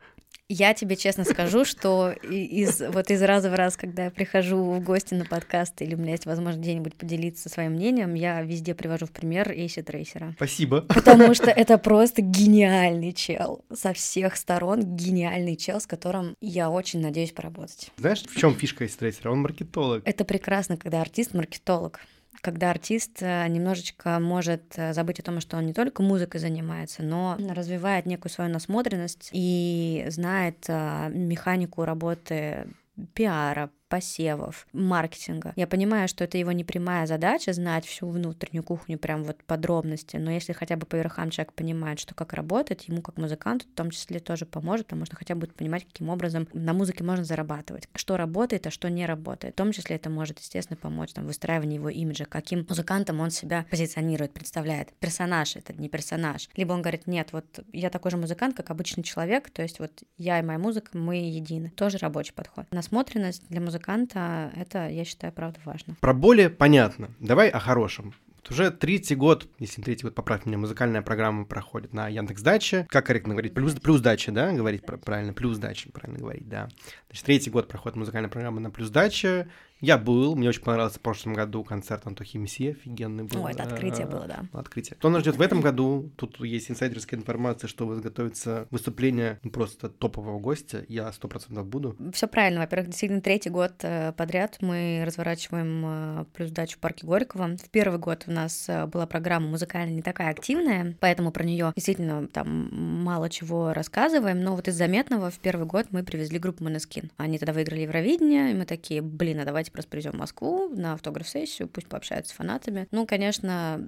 Я 0.52 0.74
тебе 0.74 0.96
честно 0.96 1.26
скажу, 1.26 1.64
что 1.64 2.10
из, 2.10 2.82
вот 2.82 3.12
из 3.12 3.22
раза 3.22 3.52
в 3.52 3.54
раз, 3.54 3.78
когда 3.78 4.06
я 4.06 4.12
прихожу 4.12 4.58
в 4.58 4.84
гости 4.84 5.14
на 5.14 5.24
подкаст 5.24 5.80
или 5.84 5.94
у 5.94 5.98
меня 6.00 6.14
есть 6.14 6.26
возможность 6.26 6.64
где-нибудь 6.64 6.96
поделиться 6.96 7.50
своим 7.50 7.74
мнением, 7.74 8.16
я 8.16 8.42
везде 8.42 8.74
привожу 8.74 9.06
в 9.06 9.12
пример 9.12 9.52
Эйси 9.52 9.84
Трейсера. 9.84 10.34
Спасибо. 10.38 10.82
Потому 10.82 11.36
что 11.36 11.52
это 11.52 11.78
просто 11.78 12.24
гениальный 12.24 13.14
чел. 13.14 13.64
Со 13.72 13.94
всех 13.94 14.36
сторон 14.36 14.82
гениальный 14.82 15.56
чел, 15.56 15.80
с 15.80 15.86
которым 15.86 16.36
я 16.42 16.72
очень 16.72 17.00
надеюсь 17.00 17.32
поработать. 17.32 17.92
Знаешь, 17.98 18.24
в 18.24 18.36
чем 18.36 18.56
фишка 18.56 18.86
Эйси 18.86 18.98
Трейсера? 18.98 19.32
Он 19.32 19.42
маркетолог. 19.42 20.02
Это 20.04 20.26
прекрасно, 20.26 20.78
когда 20.78 21.02
артист 21.02 21.36
маркетолог. 21.36 22.00
Когда 22.42 22.72
артист 22.72 23.22
э, 23.22 23.48
немножечко 23.48 24.20
может 24.20 24.74
э, 24.78 24.94
забыть 24.94 25.20
о 25.20 25.24
том, 25.24 25.40
что 25.42 25.58
он 25.58 25.66
не 25.66 25.74
только 25.74 26.02
музыкой 26.02 26.40
занимается, 26.40 27.04
но 27.04 27.38
развивает 27.38 28.06
некую 28.06 28.32
свою 28.32 28.52
насмотренность 28.52 29.30
и 29.34 30.06
знает 30.10 30.66
э, 30.68 31.10
механику 31.10 31.86
работы 31.86 32.68
пиара, 33.14 33.70
посевов, 33.90 34.68
маркетинга. 34.72 35.54
Я 35.56 35.68
понимаю, 35.68 36.08
что 36.08 36.24
это 36.24 36.38
его 36.38 36.52
непрямая 36.52 37.08
задача 37.08 37.52
знать 37.54 37.86
всю 37.86 38.08
внутреннюю 38.08 38.64
кухню, 38.64 38.98
прям 38.98 39.24
вот 39.24 39.44
подробности, 39.44 40.18
но 40.18 40.32
если 40.32 40.54
хотя 40.54 40.78
бы 40.78 40.86
по 40.86 40.96
верхам 40.96 41.32
человек 41.32 41.54
понимает, 41.54 42.00
что 42.00 42.14
как 42.14 42.34
работает, 42.34 42.82
ему 42.84 43.02
как 43.02 43.18
музыканту 43.18 43.66
в 43.68 43.76
том 43.76 43.90
числе 43.90 44.20
тоже 44.20 44.46
поможет, 44.46 44.86
потому 44.86 45.06
что 45.06 45.16
хотя 45.16 45.34
бы 45.34 45.42
будет 45.42 45.56
понимать, 45.56 45.86
каким 45.86 46.10
образом 46.10 46.48
на 46.54 46.74
музыке 46.74 47.04
можно 47.04 47.26
зарабатывать, 47.26 47.90
что 47.96 48.16
работает, 48.16 48.68
а 48.68 48.72
что 48.72 48.90
не 48.90 49.06
работает. 49.06 49.56
В 49.56 49.58
том 49.58 49.72
числе 49.72 49.96
это 49.96 50.10
может, 50.10 50.40
естественно, 50.40 50.78
помочь 50.78 51.14
там, 51.14 51.26
выстраивании 51.26 51.76
его 51.76 51.90
имиджа, 51.90 52.26
каким 52.26 52.66
музыкантом 52.70 53.20
он 53.20 53.32
себя 53.32 53.66
позиционирует, 53.70 54.34
представляет. 54.34 54.94
Персонаж 55.00 55.56
это 55.56 55.74
не 55.74 55.90
персонаж. 55.90 56.48
Либо 56.56 56.74
он 56.74 56.82
говорит, 56.82 57.08
нет, 57.08 57.30
вот 57.32 57.66
я 57.74 57.90
такой 57.90 58.12
же 58.12 58.18
музыкант, 58.18 58.56
как 58.56 58.70
обычный 58.70 59.04
человек, 59.04 59.50
то 59.50 59.64
есть 59.64 59.80
вот 59.80 60.04
я 60.18 60.40
и 60.40 60.44
моя 60.44 60.60
музыка, 60.60 60.96
мы 60.96 61.16
едины. 61.16 61.72
Тоже 61.72 61.98
рабочий 61.98 62.34
подход. 62.34 62.68
Насмотренность 62.72 63.48
для 63.50 63.62
музыканта 63.62 63.79
музыканта, 63.80 64.52
это, 64.56 64.90
я 64.90 65.06
считаю, 65.06 65.32
правда 65.34 65.60
важно. 65.64 65.96
Про 66.02 66.14
боли 66.14 66.48
понятно. 66.48 67.10
Давай 67.20 67.50
о 67.50 67.60
хорошем. 67.60 68.14
Уже 68.50 68.72
третий 68.72 69.14
год, 69.14 69.48
если 69.60 69.82
третий 69.82 70.04
год, 70.04 70.16
поправь 70.16 70.46
меня, 70.46 70.58
музыкальная 70.58 71.04
программа 71.04 71.46
проходит 71.46 71.94
на 71.94 72.08
Яндекс 72.08 72.42
Даче. 72.42 72.88
Как 72.90 73.06
корректно 73.06 73.36
говорить? 73.36 73.54
Плюс, 73.54 73.76
плюс 73.76 74.02
дача, 74.02 74.32
да? 74.32 74.52
Говорить 74.52 74.84
правильно? 74.84 75.34
Плюс 75.34 75.60
дача, 75.60 75.92
правильно 75.92 76.20
говорить, 76.20 76.50
да. 76.50 76.68
Значит, 77.10 77.26
третий 77.26 77.52
год 77.52 77.68
проходит 77.68 77.96
музыкальная 77.96 78.30
программа 78.30 78.60
на 78.60 78.72
плюс 78.72 78.90
даче. 78.90 79.50
Я 79.82 79.98
был, 79.98 80.36
мне 80.36 80.50
очень 80.50 80.62
понравился 80.62 81.00
в 81.00 81.02
прошлом 81.02 81.34
году 81.34 81.64
концерт 81.64 82.06
Антохи 82.06 82.38
Мессия, 82.38 82.72
офигенный 82.72 83.24
был. 83.24 83.46
О, 83.46 83.50
это 83.50 83.64
открытие 83.64 84.06
было, 84.08 84.28
да. 84.28 84.46
Открытие. 84.54 84.98
Что 85.00 85.10
нас 85.10 85.22
ждет 85.22 85.38
в 85.38 85.42
этом 85.42 85.62
году? 85.62 86.12
Тут 86.18 86.40
есть 86.42 86.70
инсайдерская 86.70 87.20
информация, 87.20 87.68
что 87.68 87.88
готовится 87.88 88.68
выступление 88.72 89.40
просто 89.54 89.90
топового 89.90 90.40
гостя. 90.40 90.86
Я 90.88 91.12
сто 91.14 91.28
процентов 91.28 91.68
буду. 91.68 91.96
Все 92.14 92.28
правильно. 92.28 92.60
Во-первых, 92.60 92.90
действительно, 92.90 93.22
третий 93.22 93.50
год 93.50 93.74
э, 93.82 94.12
подряд 94.18 94.58
мы 94.62 95.04
разворачиваем 95.06 95.84
э, 95.86 96.26
плюс 96.34 96.52
дачу 96.52 96.78
в 96.78 96.80
парке 96.80 97.06
Горького. 97.06 97.56
В 97.58 97.70
первый 97.70 98.00
год 98.00 98.24
у 98.28 98.32
нас 98.32 98.68
э, 98.68 98.86
была 98.86 99.08
программа 99.08 99.48
музыкальная 99.48 99.96
не 99.96 100.02
такая 100.02 100.30
активная, 100.30 100.96
поэтому 101.00 101.32
про 101.32 101.44
нее 101.44 101.72
действительно 101.76 102.28
там 102.28 102.70
мало 103.04 103.30
чего 103.30 103.74
рассказываем. 103.74 104.42
Но 104.42 104.56
вот 104.56 104.68
из 104.68 104.76
заметного 104.76 105.30
в 105.30 105.40
первый 105.40 105.66
год 105.66 105.88
мы 105.92 106.04
привезли 106.04 106.38
группу 106.38 106.64
Монескин. 106.64 107.12
Они 107.18 107.38
тогда 107.38 107.54
выиграли 107.54 107.82
Евровидение, 107.82 108.52
и 108.52 108.56
мы 108.56 108.66
такие, 108.66 109.02
блин, 109.02 109.40
а 109.40 109.46
давайте 109.46 109.69
давайте 109.70 109.72
просто 109.72 109.90
придем 109.90 110.12
в 110.12 110.16
Москву 110.16 110.70
на 110.70 110.94
автограф-сессию, 110.94 111.68
пусть 111.68 111.88
пообщаются 111.88 112.34
с 112.34 112.38
фанатами. 112.38 112.88
Ну, 112.92 113.06
конечно, 113.06 113.86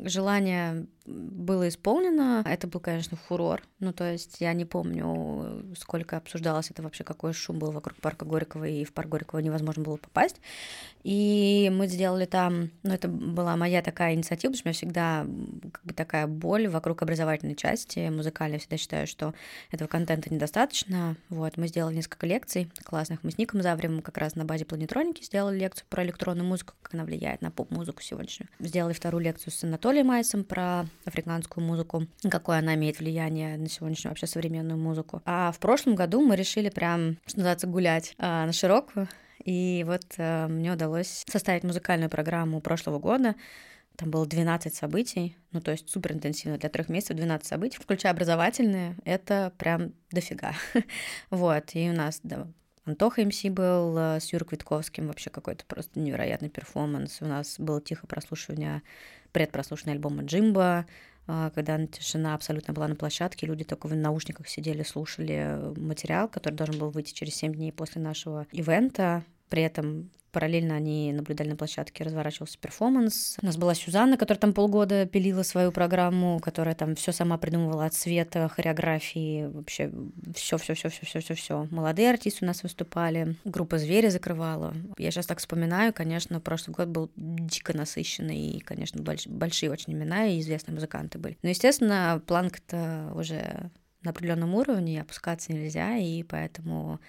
желание 0.00 0.86
было 1.06 1.68
исполнено. 1.68 2.42
Это 2.46 2.66
был, 2.66 2.80
конечно, 2.80 3.16
фурор. 3.16 3.62
Ну, 3.80 3.92
то 3.92 4.10
есть 4.10 4.40
я 4.40 4.52
не 4.52 4.64
помню, 4.64 5.64
сколько 5.76 6.16
обсуждалось 6.16 6.70
это 6.70 6.82
вообще, 6.82 7.04
какой 7.04 7.32
шум 7.32 7.58
был 7.58 7.72
вокруг 7.72 7.96
парка 7.98 8.24
Горького, 8.24 8.64
и 8.64 8.84
в 8.84 8.92
парк 8.92 9.08
Горького 9.08 9.40
невозможно 9.40 9.82
было 9.82 9.96
попасть. 9.96 10.40
И 11.02 11.70
мы 11.72 11.86
сделали 11.86 12.26
там, 12.26 12.70
ну, 12.82 12.92
это 12.92 13.08
была 13.08 13.56
моя 13.56 13.82
такая 13.82 14.14
инициатива, 14.14 14.52
потому 14.52 14.58
что 14.58 14.66
у 14.66 14.68
меня 14.68 14.74
всегда 14.74 15.26
как 15.72 15.84
бы 15.84 15.94
такая 15.94 16.26
боль 16.26 16.68
вокруг 16.68 17.02
образовательной 17.02 17.56
части 17.56 18.08
музыкальной. 18.10 18.56
Я 18.56 18.60
всегда 18.60 18.76
считаю, 18.76 19.06
что 19.06 19.34
этого 19.70 19.88
контента 19.88 20.32
недостаточно. 20.32 21.16
Вот, 21.28 21.56
мы 21.56 21.68
сделали 21.68 21.96
несколько 21.96 22.26
лекций 22.26 22.70
классных. 22.84 23.22
Мы 23.22 23.30
с 23.30 23.38
Ником 23.38 23.62
Заврем 23.62 24.02
как 24.02 24.18
раз 24.18 24.34
на 24.34 24.44
базе 24.44 24.64
планетроники 24.64 25.19
сделали 25.20 25.58
лекцию 25.58 25.86
про 25.88 26.04
электронную 26.04 26.46
музыку, 26.46 26.74
как 26.82 26.94
она 26.94 27.04
влияет 27.04 27.42
на 27.42 27.50
поп-музыку 27.50 28.02
сегодняшнюю. 28.02 28.48
Сделали 28.58 28.92
вторую 28.92 29.22
лекцию 29.22 29.52
с 29.52 29.62
Анатолием 29.64 30.06
Майсом 30.06 30.44
про 30.44 30.86
африканскую 31.04 31.64
музыку, 31.64 32.06
какое 32.30 32.58
она 32.58 32.74
имеет 32.74 32.98
влияние 32.98 33.56
на 33.56 33.68
сегодняшнюю 33.68 34.12
вообще 34.12 34.26
современную 34.26 34.78
музыку. 34.78 35.22
А 35.24 35.52
в 35.52 35.58
прошлом 35.58 35.94
году 35.94 36.20
мы 36.20 36.36
решили 36.36 36.70
прям, 36.70 37.18
что 37.26 37.38
называется, 37.38 37.66
гулять 37.66 38.14
а, 38.18 38.46
на 38.46 38.52
широкую. 38.52 39.08
И 39.44 39.84
вот 39.86 40.04
а, 40.18 40.48
мне 40.48 40.72
удалось 40.72 41.24
составить 41.28 41.64
музыкальную 41.64 42.10
программу 42.10 42.60
прошлого 42.60 42.98
года, 42.98 43.34
там 43.96 44.10
было 44.10 44.26
12 44.26 44.74
событий, 44.74 45.36
ну, 45.52 45.60
то 45.60 45.72
есть 45.72 45.90
супер 45.90 46.12
интенсивно 46.12 46.56
для 46.56 46.70
трех 46.70 46.88
месяцев 46.88 47.18
12 47.18 47.46
событий, 47.46 47.78
включая 47.78 48.12
образовательные, 48.12 48.96
это 49.04 49.52
прям 49.58 49.92
дофига. 50.10 50.54
вот, 51.30 51.64
и 51.74 51.90
у 51.90 51.92
нас 51.92 52.20
Антоха 52.84 53.24
МС 53.24 53.42
был 53.44 53.96
э, 53.98 54.20
с 54.20 54.32
Юрой 54.32 54.46
Квитковским, 54.46 55.08
вообще 55.08 55.30
какой-то 55.30 55.64
просто 55.66 56.00
невероятный 56.00 56.48
перформанс. 56.48 57.18
У 57.20 57.26
нас 57.26 57.56
было 57.58 57.80
тихо 57.80 58.06
прослушивание 58.06 58.82
предпрослушанный 59.32 59.92
альбома 59.94 60.24
Джимба, 60.24 60.86
а, 61.26 61.50
когда 61.50 61.86
тишина 61.86 62.34
абсолютно 62.34 62.74
была 62.74 62.88
на 62.88 62.96
площадке, 62.96 63.46
люди 63.46 63.62
только 63.62 63.86
в 63.86 63.94
наушниках 63.94 64.48
сидели, 64.48 64.82
слушали 64.82 65.72
материал, 65.78 66.28
который 66.28 66.54
должен 66.54 66.78
был 66.78 66.90
выйти 66.90 67.12
через 67.12 67.36
7 67.36 67.54
дней 67.54 67.72
после 67.72 68.02
нашего 68.02 68.46
ивента. 68.50 69.24
При 69.50 69.62
этом 69.62 70.10
Параллельно 70.32 70.76
они 70.76 71.12
наблюдали 71.12 71.48
на 71.50 71.56
площадке, 71.56 72.04
разворачивался 72.04 72.56
перформанс. 72.58 73.36
У 73.42 73.46
нас 73.46 73.56
была 73.56 73.74
Сюзанна, 73.74 74.16
которая 74.16 74.40
там 74.40 74.52
полгода 74.52 75.04
пилила 75.06 75.42
свою 75.42 75.72
программу, 75.72 76.38
которая 76.38 76.74
там 76.76 76.94
все 76.94 77.10
сама 77.10 77.36
придумывала 77.36 77.86
от 77.86 77.94
цвета, 77.94 78.48
хореографии, 78.48 79.46
вообще 79.46 79.90
все, 80.36 80.56
все, 80.56 80.74
все, 80.74 80.88
все, 80.88 81.04
все, 81.04 81.20
все, 81.20 81.34
все. 81.34 81.68
Молодые 81.70 82.10
артисты 82.10 82.44
у 82.44 82.46
нас 82.46 82.62
выступали, 82.62 83.36
группа 83.44 83.78
Звери 83.78 84.08
закрывала. 84.08 84.74
Я 84.98 85.10
сейчас 85.10 85.26
так 85.26 85.38
вспоминаю, 85.38 85.92
конечно, 85.92 86.40
прошлый 86.40 86.74
год 86.74 86.88
был 86.88 87.10
дико 87.16 87.76
насыщенный, 87.76 88.52
и, 88.52 88.60
конечно, 88.60 89.02
больш- 89.02 89.28
большие 89.28 89.72
очень 89.72 89.94
имена 89.94 90.26
и 90.26 90.40
известные 90.40 90.74
музыканты 90.74 91.18
были. 91.18 91.38
Но, 91.42 91.48
естественно, 91.48 92.22
планка-то 92.24 93.10
уже 93.16 93.70
на 94.02 94.12
определенном 94.12 94.54
уровне, 94.54 95.02
опускаться 95.02 95.52
нельзя, 95.52 95.96
и 95.96 96.22
поэтому 96.22 97.00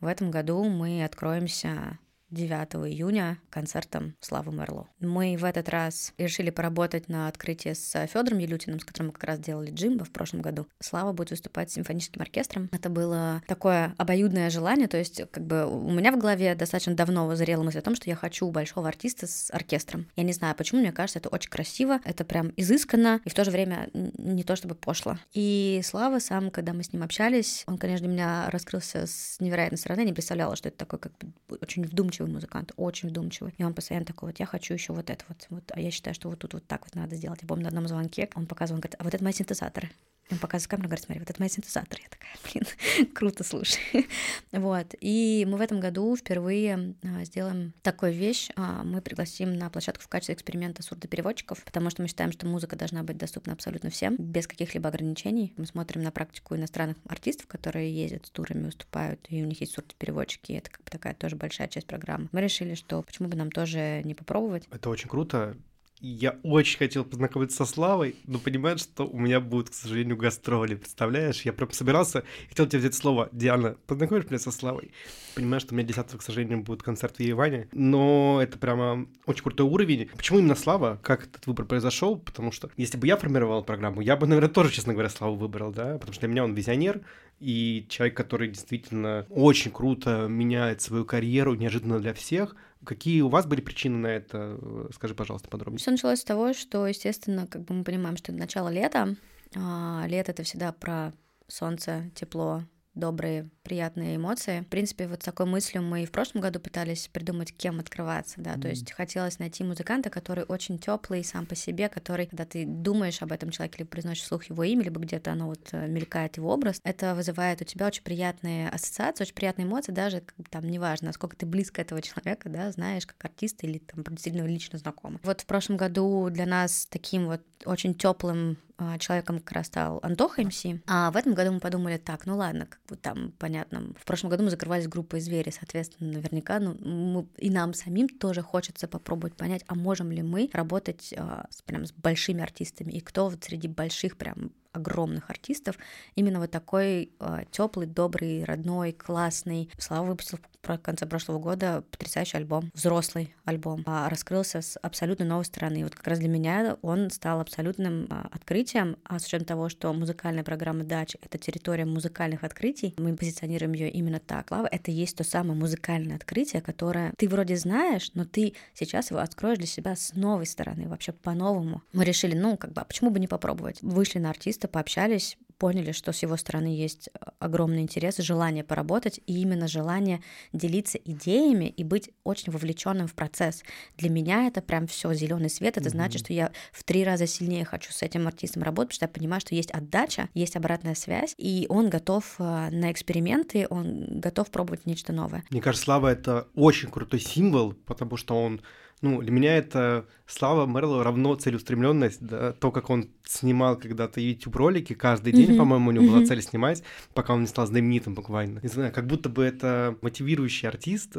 в 0.00 0.06
этом 0.06 0.30
году 0.30 0.64
мы 0.64 1.04
откроемся 1.04 1.98
9 2.30 2.92
июня 2.92 3.38
концертом 3.50 4.14
Славы 4.20 4.52
Мерло. 4.52 4.86
Мы 5.00 5.36
в 5.36 5.44
этот 5.44 5.68
раз 5.68 6.12
решили 6.16 6.50
поработать 6.50 7.08
на 7.08 7.26
открытии 7.26 7.72
с 7.72 8.06
Федором 8.06 8.38
Елютиным, 8.38 8.78
с 8.78 8.84
которым 8.84 9.08
мы 9.08 9.12
как 9.12 9.24
раз 9.24 9.40
делали 9.40 9.72
джимбо 9.72 10.04
в 10.04 10.10
прошлом 10.10 10.40
году. 10.40 10.66
Слава 10.78 11.12
будет 11.12 11.30
выступать 11.30 11.70
с 11.70 11.74
симфоническим 11.74 12.22
оркестром. 12.22 12.68
Это 12.72 12.88
было 12.88 13.42
такое 13.48 13.94
обоюдное 13.98 14.48
желание, 14.50 14.86
то 14.86 14.96
есть 14.96 15.22
как 15.30 15.44
бы 15.44 15.66
у 15.66 15.90
меня 15.90 16.12
в 16.12 16.18
голове 16.18 16.54
достаточно 16.54 16.94
давно 16.94 17.26
вызрела 17.26 17.62
мысль 17.64 17.78
о 17.78 17.82
том, 17.82 17.96
что 17.96 18.08
я 18.08 18.14
хочу 18.14 18.48
большого 18.50 18.86
артиста 18.86 19.26
с 19.26 19.50
оркестром. 19.50 20.06
Я 20.14 20.22
не 20.22 20.32
знаю 20.32 20.54
почему, 20.54 20.80
мне 20.80 20.92
кажется, 20.92 21.18
это 21.18 21.28
очень 21.30 21.50
красиво, 21.50 22.00
это 22.04 22.24
прям 22.24 22.52
изысканно 22.56 23.20
и 23.24 23.28
в 23.28 23.34
то 23.34 23.44
же 23.44 23.50
время 23.50 23.88
не 23.92 24.44
то 24.44 24.54
чтобы 24.54 24.74
пошло. 24.76 25.18
И 25.32 25.80
Слава 25.82 26.20
сам, 26.20 26.50
когда 26.50 26.72
мы 26.72 26.84
с 26.84 26.92
ним 26.92 27.02
общались, 27.02 27.64
он, 27.66 27.76
конечно, 27.76 28.06
меня 28.06 28.48
раскрылся 28.50 29.06
с 29.06 29.40
невероятной 29.40 29.78
стороны, 29.78 30.04
не 30.04 30.12
представляла, 30.12 30.54
что 30.54 30.68
это 30.68 30.78
такой 30.78 31.00
как 31.00 31.12
бы 31.18 31.32
очень 31.60 31.84
вдумчивый 31.84 32.19
вдумчивый 32.20 32.32
музыкант, 32.32 32.72
очень 32.76 33.08
вдумчивый. 33.08 33.54
И 33.58 33.64
он 33.64 33.74
постоянно 33.74 34.06
такой, 34.06 34.30
вот 34.30 34.40
я 34.40 34.46
хочу 34.46 34.74
еще 34.74 34.92
вот 34.92 35.10
это 35.10 35.24
вот, 35.28 35.46
вот, 35.50 35.64
а 35.72 35.80
я 35.80 35.90
считаю, 35.90 36.14
что 36.14 36.28
вот 36.28 36.38
тут 36.38 36.54
вот 36.54 36.66
так 36.66 36.84
вот 36.84 36.94
надо 36.94 37.16
сделать. 37.16 37.40
Я 37.42 37.48
помню 37.48 37.64
на 37.64 37.68
одном 37.68 37.88
звонке, 37.88 38.28
он 38.34 38.46
показывал, 38.46 38.76
он 38.76 38.80
говорит, 38.80 38.96
а 38.98 39.04
вот 39.04 39.14
это 39.14 39.24
мои 39.24 39.32
синтезаторы. 39.32 39.90
Он 40.30 40.38
показывает 40.38 40.70
камеру, 40.70 40.88
говорит, 40.88 41.04
смотри, 41.04 41.20
вот 41.20 41.30
это 41.30 41.40
мои 41.40 41.48
синтезаторы. 41.48 42.02
Я 42.02 42.08
такая, 42.08 42.30
блин, 42.44 43.12
круто, 43.14 43.44
слушай. 43.44 43.80
вот. 44.52 44.94
И 45.00 45.46
мы 45.48 45.58
в 45.58 45.60
этом 45.60 45.80
году 45.80 46.16
впервые 46.16 46.94
а, 47.02 47.24
сделаем 47.24 47.72
такую 47.82 48.12
вещь. 48.12 48.48
А, 48.56 48.82
мы 48.84 49.02
пригласим 49.02 49.56
на 49.56 49.70
площадку 49.70 50.04
в 50.04 50.08
качестве 50.08 50.34
эксперимента 50.34 50.82
сурдопереводчиков, 50.82 51.64
потому 51.64 51.90
что 51.90 52.02
мы 52.02 52.08
считаем, 52.08 52.32
что 52.32 52.46
музыка 52.46 52.76
должна 52.76 53.02
быть 53.02 53.16
доступна 53.16 53.52
абсолютно 53.52 53.90
всем, 53.90 54.16
без 54.16 54.46
каких-либо 54.46 54.88
ограничений. 54.88 55.52
Мы 55.56 55.66
смотрим 55.66 56.02
на 56.02 56.10
практику 56.10 56.54
иностранных 56.54 56.96
артистов, 57.06 57.46
которые 57.46 57.92
ездят 57.92 58.26
с 58.26 58.30
турами, 58.30 58.66
выступают, 58.66 59.26
и 59.28 59.42
у 59.42 59.46
них 59.46 59.60
есть 59.60 59.72
сурдопереводчики. 59.72 60.52
Это 60.52 60.70
как 60.70 60.84
бы 60.84 60.90
такая 60.90 61.14
тоже 61.14 61.36
большая 61.36 61.68
часть 61.68 61.86
программы. 61.86 62.28
Мы 62.32 62.40
решили, 62.40 62.74
что 62.74 63.02
почему 63.02 63.28
бы 63.28 63.36
нам 63.36 63.50
тоже 63.50 64.02
не 64.04 64.14
попробовать. 64.14 64.68
Это 64.70 64.90
очень 64.90 65.08
круто 65.08 65.56
я 66.00 66.38
очень 66.42 66.78
хотел 66.78 67.04
познакомиться 67.04 67.58
со 67.58 67.64
Славой, 67.64 68.16
но 68.26 68.38
понимаешь, 68.38 68.80
что 68.80 69.06
у 69.06 69.18
меня 69.18 69.40
будут, 69.40 69.70
к 69.70 69.74
сожалению, 69.74 70.16
гастроли, 70.16 70.74
представляешь? 70.74 71.42
Я 71.42 71.52
прям 71.52 71.70
собирался, 71.72 72.24
хотел 72.48 72.66
тебе 72.66 72.78
взять 72.80 72.94
слово, 72.94 73.28
Диана, 73.32 73.76
познакомишь 73.86 74.24
меня 74.26 74.38
со 74.38 74.50
Славой? 74.50 74.92
Понимаешь, 75.34 75.62
что 75.62 75.74
у 75.74 75.76
меня 75.76 75.86
10 75.86 76.10
к 76.18 76.22
сожалению, 76.22 76.62
будет 76.62 76.82
концерт 76.82 77.16
в 77.16 77.20
Ереване, 77.20 77.68
но 77.72 78.40
это 78.42 78.58
прямо 78.58 79.06
очень 79.26 79.42
крутой 79.42 79.66
уровень. 79.66 80.08
Почему 80.16 80.38
именно 80.38 80.54
Слава? 80.54 80.98
Как 81.02 81.24
этот 81.24 81.46
выбор 81.46 81.66
произошел? 81.66 82.16
Потому 82.18 82.50
что 82.52 82.70
если 82.76 82.96
бы 82.96 83.06
я 83.06 83.16
формировал 83.16 83.62
программу, 83.62 84.00
я 84.00 84.16
бы, 84.16 84.26
наверное, 84.26 84.50
тоже, 84.50 84.70
честно 84.70 84.92
говоря, 84.92 85.10
Славу 85.10 85.36
выбрал, 85.36 85.70
да? 85.70 85.98
Потому 85.98 86.12
что 86.12 86.20
для 86.20 86.28
меня 86.28 86.44
он 86.44 86.54
визионер, 86.54 87.02
и 87.40 87.86
человек, 87.88 88.16
который 88.16 88.48
действительно 88.48 89.26
очень 89.30 89.70
круто 89.70 90.26
меняет 90.28 90.80
свою 90.80 91.04
карьеру, 91.04 91.54
неожиданно 91.54 91.98
для 91.98 92.14
всех— 92.14 92.54
Какие 92.84 93.20
у 93.20 93.28
вас 93.28 93.46
были 93.46 93.60
причины 93.60 93.98
на 93.98 94.06
это? 94.06 94.58
Скажи, 94.94 95.14
пожалуйста, 95.14 95.48
подробнее. 95.48 95.78
Все 95.78 95.90
началось 95.90 96.20
с 96.20 96.24
того, 96.24 96.54
что, 96.54 96.86
естественно, 96.86 97.46
как 97.46 97.62
бы 97.62 97.74
мы 97.74 97.84
понимаем, 97.84 98.16
что 98.16 98.32
это 98.32 98.40
начало 98.40 98.68
лета. 98.68 99.16
А, 99.54 100.04
лето— 100.06 100.30
это 100.32 100.44
всегда 100.44 100.72
про 100.72 101.12
солнце, 101.46 102.10
тепло, 102.14 102.62
добрые, 103.00 103.48
приятные 103.62 104.16
эмоции. 104.16 104.60
В 104.60 104.66
принципе, 104.66 105.06
вот 105.06 105.22
с 105.22 105.24
такой 105.24 105.46
мыслью 105.46 105.82
мы 105.82 106.02
и 106.02 106.06
в 106.06 106.12
прошлом 106.12 106.40
году 106.40 106.60
пытались 106.60 107.08
придумать, 107.08 107.52
кем 107.56 107.80
открываться, 107.80 108.40
да, 108.40 108.54
mm-hmm. 108.54 108.60
то 108.60 108.68
есть 108.68 108.92
хотелось 108.92 109.38
найти 109.38 109.64
музыканта, 109.64 110.10
который 110.10 110.44
очень 110.44 110.78
теплый 110.78 111.24
сам 111.24 111.46
по 111.46 111.54
себе, 111.54 111.88
который, 111.88 112.26
когда 112.26 112.44
ты 112.44 112.64
думаешь 112.64 113.22
об 113.22 113.32
этом 113.32 113.50
человеке, 113.50 113.78
либо 113.78 113.90
произносишь 113.90 114.24
вслух 114.24 114.44
его 114.44 114.62
имя, 114.64 114.84
либо 114.84 115.00
где-то 115.00 115.32
оно 115.32 115.48
вот 115.48 115.68
э, 115.72 115.88
мелькает 115.88 116.36
его 116.36 116.52
образ, 116.52 116.80
это 116.84 117.14
вызывает 117.14 117.60
у 117.60 117.64
тебя 117.64 117.86
очень 117.86 118.02
приятные 118.02 118.68
ассоциации, 118.68 119.24
очень 119.24 119.34
приятные 119.34 119.66
эмоции, 119.66 119.92
даже 119.92 120.22
там 120.50 120.64
неважно, 120.68 121.06
насколько 121.08 121.36
ты 121.36 121.46
близко 121.46 121.80
этого 121.80 122.02
человека, 122.02 122.48
да, 122.48 122.70
знаешь, 122.70 123.06
как 123.06 123.24
артист 123.24 123.64
или 123.64 123.78
там 123.78 124.04
действительно 124.04 124.46
лично 124.46 124.78
знакомый. 124.78 125.18
Вот 125.22 125.40
в 125.40 125.46
прошлом 125.46 125.76
году 125.76 126.28
для 126.30 126.46
нас 126.46 126.86
таким 126.90 127.26
вот 127.26 127.42
очень 127.64 127.94
теплым 127.94 128.58
человеком 128.98 129.38
как 129.38 129.52
раз 129.52 129.66
стал 129.66 130.00
Антоха 130.02 130.42
МС. 130.42 130.64
А 130.86 131.10
в 131.10 131.16
этом 131.16 131.34
году 131.34 131.52
мы 131.52 131.60
подумали 131.60 131.96
так, 131.96 132.26
ну 132.26 132.36
ладно, 132.36 132.66
как 132.66 132.80
бы 132.88 132.96
там, 132.96 133.32
понятно, 133.38 133.92
в 133.98 134.04
прошлом 134.04 134.30
году 134.30 134.44
мы 134.44 134.50
закрывались 134.50 134.88
группой 134.88 135.20
«Звери», 135.20 135.50
соответственно, 135.50 136.12
наверняка, 136.12 136.58
ну, 136.60 136.74
мы, 136.80 137.26
и 137.38 137.50
нам 137.50 137.74
самим 137.74 138.08
тоже 138.08 138.42
хочется 138.42 138.88
попробовать 138.88 139.36
понять, 139.36 139.64
а 139.66 139.74
можем 139.74 140.10
ли 140.10 140.22
мы 140.22 140.50
работать 140.52 141.14
а, 141.16 141.46
с, 141.50 141.62
прям 141.62 141.86
с 141.86 141.92
большими 141.92 142.42
артистами, 142.42 142.92
и 142.92 143.00
кто 143.00 143.28
вот 143.28 143.44
среди 143.44 143.68
больших 143.68 144.16
прям 144.16 144.52
огромных 144.72 145.30
артистов, 145.30 145.76
именно 146.14 146.40
вот 146.40 146.50
такой 146.50 147.12
э, 147.18 147.44
теплый, 147.50 147.86
добрый, 147.86 148.44
родной, 148.44 148.92
классный. 148.92 149.70
Слава 149.78 150.06
выпустил 150.06 150.38
в 150.62 150.78
конце 150.78 151.06
прошлого 151.06 151.38
года 151.38 151.84
потрясающий 151.90 152.36
альбом, 152.36 152.70
взрослый 152.74 153.34
альбом, 153.44 153.82
а, 153.86 154.08
раскрылся 154.08 154.60
с 154.60 154.78
абсолютно 154.78 155.24
новой 155.24 155.44
стороны. 155.44 155.78
И 155.78 155.84
вот 155.84 155.94
как 155.94 156.06
раз 156.06 156.18
для 156.18 156.28
меня 156.28 156.76
он 156.82 157.10
стал 157.10 157.40
абсолютным 157.40 158.06
а, 158.10 158.28
открытием, 158.30 158.96
а 159.04 159.18
с 159.18 159.26
учетом 159.26 159.46
того, 159.46 159.68
что 159.68 159.92
музыкальная 159.92 160.44
программа 160.44 160.84
«Дач»— 160.84 161.16
это 161.22 161.38
территория 161.38 161.84
музыкальных 161.84 162.44
открытий, 162.44 162.94
мы 162.98 163.16
позиционируем 163.16 163.72
ее 163.72 163.90
именно 163.90 164.20
так. 164.20 164.48
Слава— 164.48 164.66
это 164.70 164.90
есть 164.90 165.16
то 165.16 165.24
самое 165.24 165.58
музыкальное 165.58 166.16
открытие, 166.16 166.62
которое 166.62 167.12
ты 167.16 167.28
вроде 167.28 167.56
знаешь, 167.56 168.10
но 168.14 168.24
ты 168.24 168.54
сейчас 168.74 169.10
его 169.10 169.20
откроешь 169.20 169.58
для 169.58 169.66
себя 169.66 169.96
с 169.96 170.14
новой 170.14 170.46
стороны, 170.46 170.88
вообще 170.88 171.12
по-новому. 171.12 171.82
Мы 171.92 172.04
решили, 172.04 172.36
ну, 172.36 172.56
как 172.56 172.72
бы, 172.72 172.80
а 172.80 172.84
почему 172.84 173.10
бы 173.10 173.18
не 173.20 173.28
попробовать? 173.28 173.78
Вышли 173.82 174.18
на 174.18 174.30
артиста, 174.30 174.59
артиста, 174.60 174.68
пообщались, 174.68 175.36
поняли, 175.58 175.92
что 175.92 176.12
с 176.12 176.22
его 176.22 176.36
стороны 176.38 176.68
есть 176.68 177.10
огромный 177.38 177.82
интерес 177.82 178.16
желание 178.18 178.64
поработать, 178.64 179.20
и 179.26 179.42
именно 179.42 179.68
желание 179.68 180.20
делиться 180.54 180.98
идеями 181.04 181.66
и 181.66 181.84
быть 181.84 182.10
очень 182.24 182.50
вовлеченным 182.52 183.06
в 183.06 183.12
процесс. 183.12 183.62
Для 183.98 184.08
меня 184.08 184.46
это 184.46 184.62
прям 184.62 184.86
все 184.86 185.12
зеленый 185.12 185.50
свет. 185.50 185.76
Это 185.76 185.88
mm-hmm. 185.88 185.92
значит, 185.92 186.20
что 186.20 186.32
я 186.32 186.50
в 186.72 186.82
три 186.82 187.04
раза 187.04 187.26
сильнее 187.26 187.64
хочу 187.66 187.92
с 187.92 188.02
этим 188.02 188.26
артистом 188.26 188.62
работать, 188.62 188.94
потому 188.94 188.96
что 188.96 189.04
я 189.04 189.08
понимаю, 189.08 189.40
что 189.40 189.54
есть 189.54 189.70
отдача, 189.70 190.28
есть 190.34 190.56
обратная 190.56 190.94
связь, 190.94 191.34
и 191.36 191.66
он 191.68 191.90
готов 191.90 192.36
э, 192.38 192.70
на 192.70 192.90
эксперименты, 192.90 193.66
он 193.68 194.20
готов 194.20 194.50
пробовать 194.50 194.86
нечто 194.86 195.12
новое. 195.12 195.42
Мне 195.50 195.60
кажется, 195.60 195.84
Слава 195.84 196.08
это 196.08 196.46
очень 196.54 196.90
крутой 196.90 197.20
символ, 197.20 197.72
потому 197.72 198.16
что 198.16 198.34
он 198.34 198.60
ну, 199.00 199.22
для 199.22 199.30
меня 199.30 199.56
это 199.56 200.06
слава 200.26 200.66
Мерло 200.66 201.02
равно 201.02 201.34
целеустремленность, 201.34 202.20
да, 202.20 202.52
то, 202.52 202.70
как 202.70 202.90
он 202.90 203.10
снимал 203.24 203.76
когда-то 203.76 204.20
YouTube-ролики 204.20 204.92
каждый 204.94 205.32
день, 205.32 205.52
mm-hmm. 205.52 205.56
по-моему, 205.56 205.88
у 205.88 205.92
него 205.92 206.04
mm-hmm. 206.04 206.16
была 206.16 206.26
цель 206.26 206.42
снимать, 206.42 206.82
пока 207.14 207.34
он 207.34 207.42
не 207.42 207.46
стал 207.46 207.66
знаменитым 207.66 208.14
буквально. 208.14 208.60
Не 208.62 208.68
знаю, 208.68 208.92
как 208.92 209.06
будто 209.06 209.28
бы 209.28 209.44
это 209.44 209.96
мотивирующий 210.02 210.68
артист, 210.68 211.16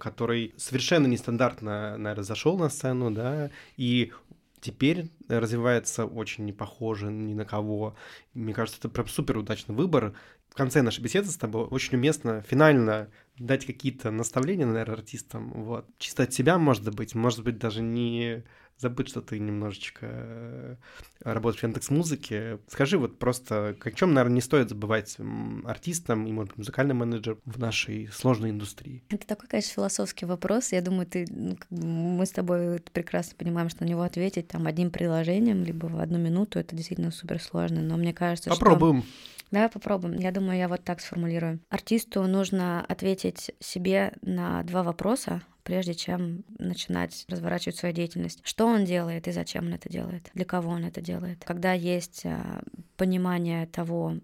который 0.00 0.54
совершенно 0.56 1.06
нестандартно, 1.06 1.96
наверное, 1.96 2.24
зашел 2.24 2.58
на 2.58 2.68
сцену, 2.68 3.10
да, 3.10 3.50
и 3.76 4.12
теперь 4.60 5.10
развивается 5.28 6.04
очень 6.04 6.44
не 6.44 6.52
похоже 6.52 7.12
ни 7.12 7.32
на 7.34 7.44
кого. 7.44 7.94
Мне 8.34 8.52
кажется, 8.52 8.80
это 8.80 8.88
прям 8.88 9.06
супер 9.06 9.38
удачный 9.38 9.74
выбор. 9.74 10.14
В 10.58 10.60
конце 10.60 10.82
нашей 10.82 11.02
беседы 11.02 11.28
с 11.28 11.36
тобой 11.36 11.66
очень 11.66 11.96
уместно 11.98 12.42
финально 12.42 13.10
дать 13.38 13.64
какие-то 13.64 14.10
наставления, 14.10 14.66
наверное, 14.66 14.96
артистам. 14.96 15.52
Вот. 15.52 15.86
Чисто 15.98 16.24
от 16.24 16.32
себя, 16.34 16.58
может 16.58 16.92
быть, 16.96 17.14
может 17.14 17.44
быть, 17.44 17.58
даже 17.60 17.80
не 17.80 18.42
забыть, 18.76 19.08
что 19.08 19.22
ты 19.22 19.38
немножечко 19.38 20.08
э, 20.10 20.76
работаешь 21.20 21.60
в 21.60 21.62
Яндекс 21.62 21.90
Музыке. 21.90 22.58
Скажи 22.66 22.98
вот 22.98 23.20
просто, 23.20 23.76
о 23.80 23.90
чем, 23.92 24.14
наверное, 24.14 24.34
не 24.34 24.40
стоит 24.40 24.70
забывать 24.70 25.16
артистам 25.64 26.26
и, 26.26 26.32
может 26.32 26.48
быть, 26.50 26.58
музыкальным 26.58 26.96
менеджером 26.96 27.38
в 27.44 27.60
нашей 27.60 28.08
сложной 28.08 28.50
индустрии? 28.50 29.04
Это 29.10 29.28
такой, 29.28 29.48
конечно, 29.48 29.74
философский 29.74 30.26
вопрос. 30.26 30.72
Я 30.72 30.82
думаю, 30.82 31.06
ты, 31.06 31.24
ну, 31.30 31.56
мы 31.70 32.26
с 32.26 32.30
тобой 32.30 32.80
прекрасно 32.92 33.36
понимаем, 33.38 33.68
что 33.68 33.84
на 33.84 33.88
него 33.88 34.02
ответить 34.02 34.48
там 34.48 34.66
одним 34.66 34.90
приложением, 34.90 35.62
либо 35.62 35.86
в 35.86 36.00
одну 36.00 36.18
минуту, 36.18 36.58
это 36.58 36.74
действительно 36.74 37.12
супер 37.12 37.40
сложно. 37.40 37.80
Но 37.80 37.96
мне 37.96 38.12
кажется, 38.12 38.50
Попробуем. 38.50 39.02
что... 39.02 39.37
Давай 39.50 39.68
попробуем. 39.68 40.18
Я 40.18 40.30
думаю, 40.30 40.58
я 40.58 40.68
вот 40.68 40.84
так 40.84 41.00
сформулирую. 41.00 41.60
Артисту 41.70 42.22
нужно 42.26 42.84
ответить 42.84 43.52
себе 43.60 44.12
на 44.22 44.62
два 44.62 44.82
вопроса, 44.82 45.42
прежде 45.62 45.94
чем 45.94 46.44
начинать 46.58 47.24
разворачивать 47.28 47.76
свою 47.76 47.94
деятельность. 47.94 48.40
Что 48.42 48.66
он 48.66 48.84
делает 48.84 49.28
и 49.28 49.32
зачем 49.32 49.66
он 49.66 49.74
это 49.74 49.88
делает? 49.88 50.30
Для 50.34 50.44
кого 50.44 50.70
он 50.70 50.84
это 50.84 51.00
делает? 51.00 51.44
Когда 51.44 51.72
есть 51.72 52.22
а, 52.24 52.62
понимание 52.96 53.66
того, 53.66 54.14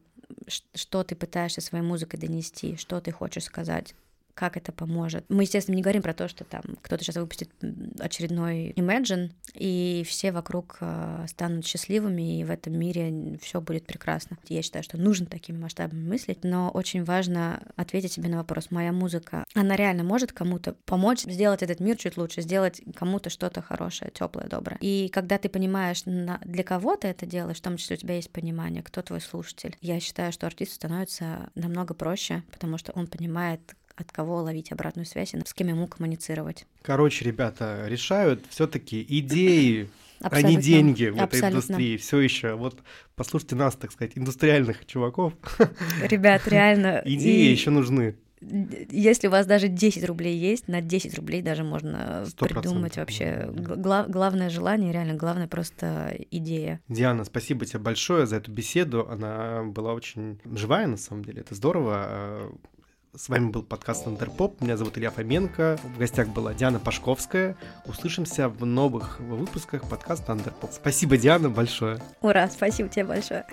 что 0.74 1.04
ты 1.04 1.14
пытаешься 1.14 1.60
своей 1.60 1.84
музыкой 1.84 2.18
донести, 2.18 2.76
что 2.76 3.00
ты 3.00 3.10
хочешь 3.12 3.44
сказать, 3.44 3.94
как 4.34 4.56
это 4.56 4.72
поможет. 4.72 5.24
Мы, 5.28 5.42
естественно, 5.44 5.76
не 5.76 5.82
говорим 5.82 6.02
про 6.02 6.14
то, 6.14 6.28
что 6.28 6.44
там 6.44 6.62
кто-то 6.82 7.04
сейчас 7.04 7.16
выпустит 7.16 7.50
очередной 7.98 8.70
Imagine, 8.72 9.30
и 9.54 10.04
все 10.06 10.32
вокруг 10.32 10.78
э, 10.80 11.26
станут 11.28 11.66
счастливыми, 11.66 12.40
и 12.40 12.44
в 12.44 12.50
этом 12.50 12.78
мире 12.78 13.38
все 13.40 13.60
будет 13.60 13.86
прекрасно. 13.86 14.38
Я 14.48 14.62
считаю, 14.62 14.82
что 14.82 14.98
нужно 14.98 15.26
такими 15.26 15.56
масштабами 15.56 16.06
мыслить, 16.08 16.44
но 16.44 16.70
очень 16.70 17.04
важно 17.04 17.62
ответить 17.76 18.12
себе 18.12 18.28
на 18.28 18.38
вопрос, 18.38 18.70
моя 18.70 18.92
музыка, 18.92 19.44
она 19.54 19.76
реально 19.76 20.04
может 20.04 20.32
кому-то 20.32 20.74
помочь 20.84 21.22
сделать 21.22 21.62
этот 21.62 21.80
мир 21.80 21.96
чуть 21.96 22.16
лучше, 22.16 22.42
сделать 22.42 22.82
кому-то 22.94 23.30
что-то 23.30 23.62
хорошее, 23.62 24.10
теплое, 24.12 24.48
доброе. 24.48 24.78
И 24.80 25.08
когда 25.12 25.38
ты 25.38 25.48
понимаешь, 25.48 26.02
для 26.04 26.64
кого 26.64 26.96
ты 26.96 27.08
это 27.08 27.26
делаешь, 27.26 27.58
в 27.58 27.62
том 27.62 27.76
числе 27.76 27.96
у 27.96 27.98
тебя 27.98 28.16
есть 28.16 28.30
понимание, 28.30 28.82
кто 28.82 29.02
твой 29.02 29.20
слушатель, 29.20 29.76
я 29.80 30.00
считаю, 30.00 30.32
что 30.32 30.46
артисту 30.46 30.74
становится 30.74 31.50
намного 31.54 31.94
проще, 31.94 32.42
потому 32.50 32.78
что 32.78 32.92
он 32.92 33.06
понимает, 33.06 33.60
от 33.96 34.10
кого 34.12 34.42
ловить 34.42 34.72
обратную 34.72 35.06
связь 35.06 35.34
и 35.34 35.40
с 35.44 35.54
кем 35.54 35.68
ему 35.68 35.86
коммуницировать. 35.86 36.66
Короче, 36.82 37.24
ребята 37.24 37.84
решают 37.86 38.44
все-таки 38.48 39.04
идеи, 39.08 39.88
а 40.20 40.42
не 40.42 40.56
деньги 40.56 41.06
в 41.06 41.20
этой 41.20 41.40
индустрии. 41.40 41.96
Все 41.96 42.20
еще. 42.20 42.54
Вот 42.54 42.78
послушайте 43.14 43.56
нас, 43.56 43.76
так 43.76 43.92
сказать, 43.92 44.12
индустриальных 44.16 44.86
чуваков. 44.86 45.34
Ребят, 46.02 46.46
реально. 46.48 47.02
Идеи 47.04 47.50
еще 47.50 47.70
нужны. 47.70 48.16
Если 48.90 49.28
у 49.28 49.30
вас 49.30 49.46
даже 49.46 49.68
10 49.68 50.04
рублей 50.04 50.36
есть, 50.36 50.68
на 50.68 50.82
10 50.82 51.14
рублей 51.14 51.40
даже 51.40 51.64
можно 51.64 52.26
придумать 52.38 52.96
вообще. 52.96 53.48
Гла- 53.50 54.06
главное 54.06 54.50
желание, 54.50 54.92
реально, 54.92 55.14
главное 55.14 55.48
просто 55.48 56.14
идея. 56.30 56.80
Диана, 56.88 57.24
спасибо 57.24 57.64
тебе 57.64 57.78
большое 57.78 58.26
за 58.26 58.36
эту 58.36 58.52
беседу. 58.52 59.08
Она 59.08 59.62
была 59.64 59.94
очень 59.94 60.40
живая, 60.44 60.86
на 60.86 60.98
самом 60.98 61.24
деле. 61.24 61.40
Это 61.40 61.54
здорово 61.54 62.52
с 63.16 63.28
вами 63.28 63.50
был 63.50 63.62
подкаст 63.62 64.06
Андерпоп. 64.06 64.60
Меня 64.60 64.76
зовут 64.76 64.98
Илья 64.98 65.10
Фоменко. 65.10 65.78
В 65.82 65.98
гостях 65.98 66.28
была 66.28 66.52
Диана 66.52 66.80
Пашковская. 66.80 67.56
Услышимся 67.86 68.48
в 68.48 68.66
новых 68.66 69.20
выпусках 69.20 69.88
подкаста 69.88 70.32
Андерпоп. 70.32 70.72
Спасибо, 70.72 71.16
Диана, 71.16 71.48
большое. 71.48 71.98
Ура, 72.22 72.48
спасибо 72.50 72.88
тебе 72.88 73.04
большое. 73.04 73.46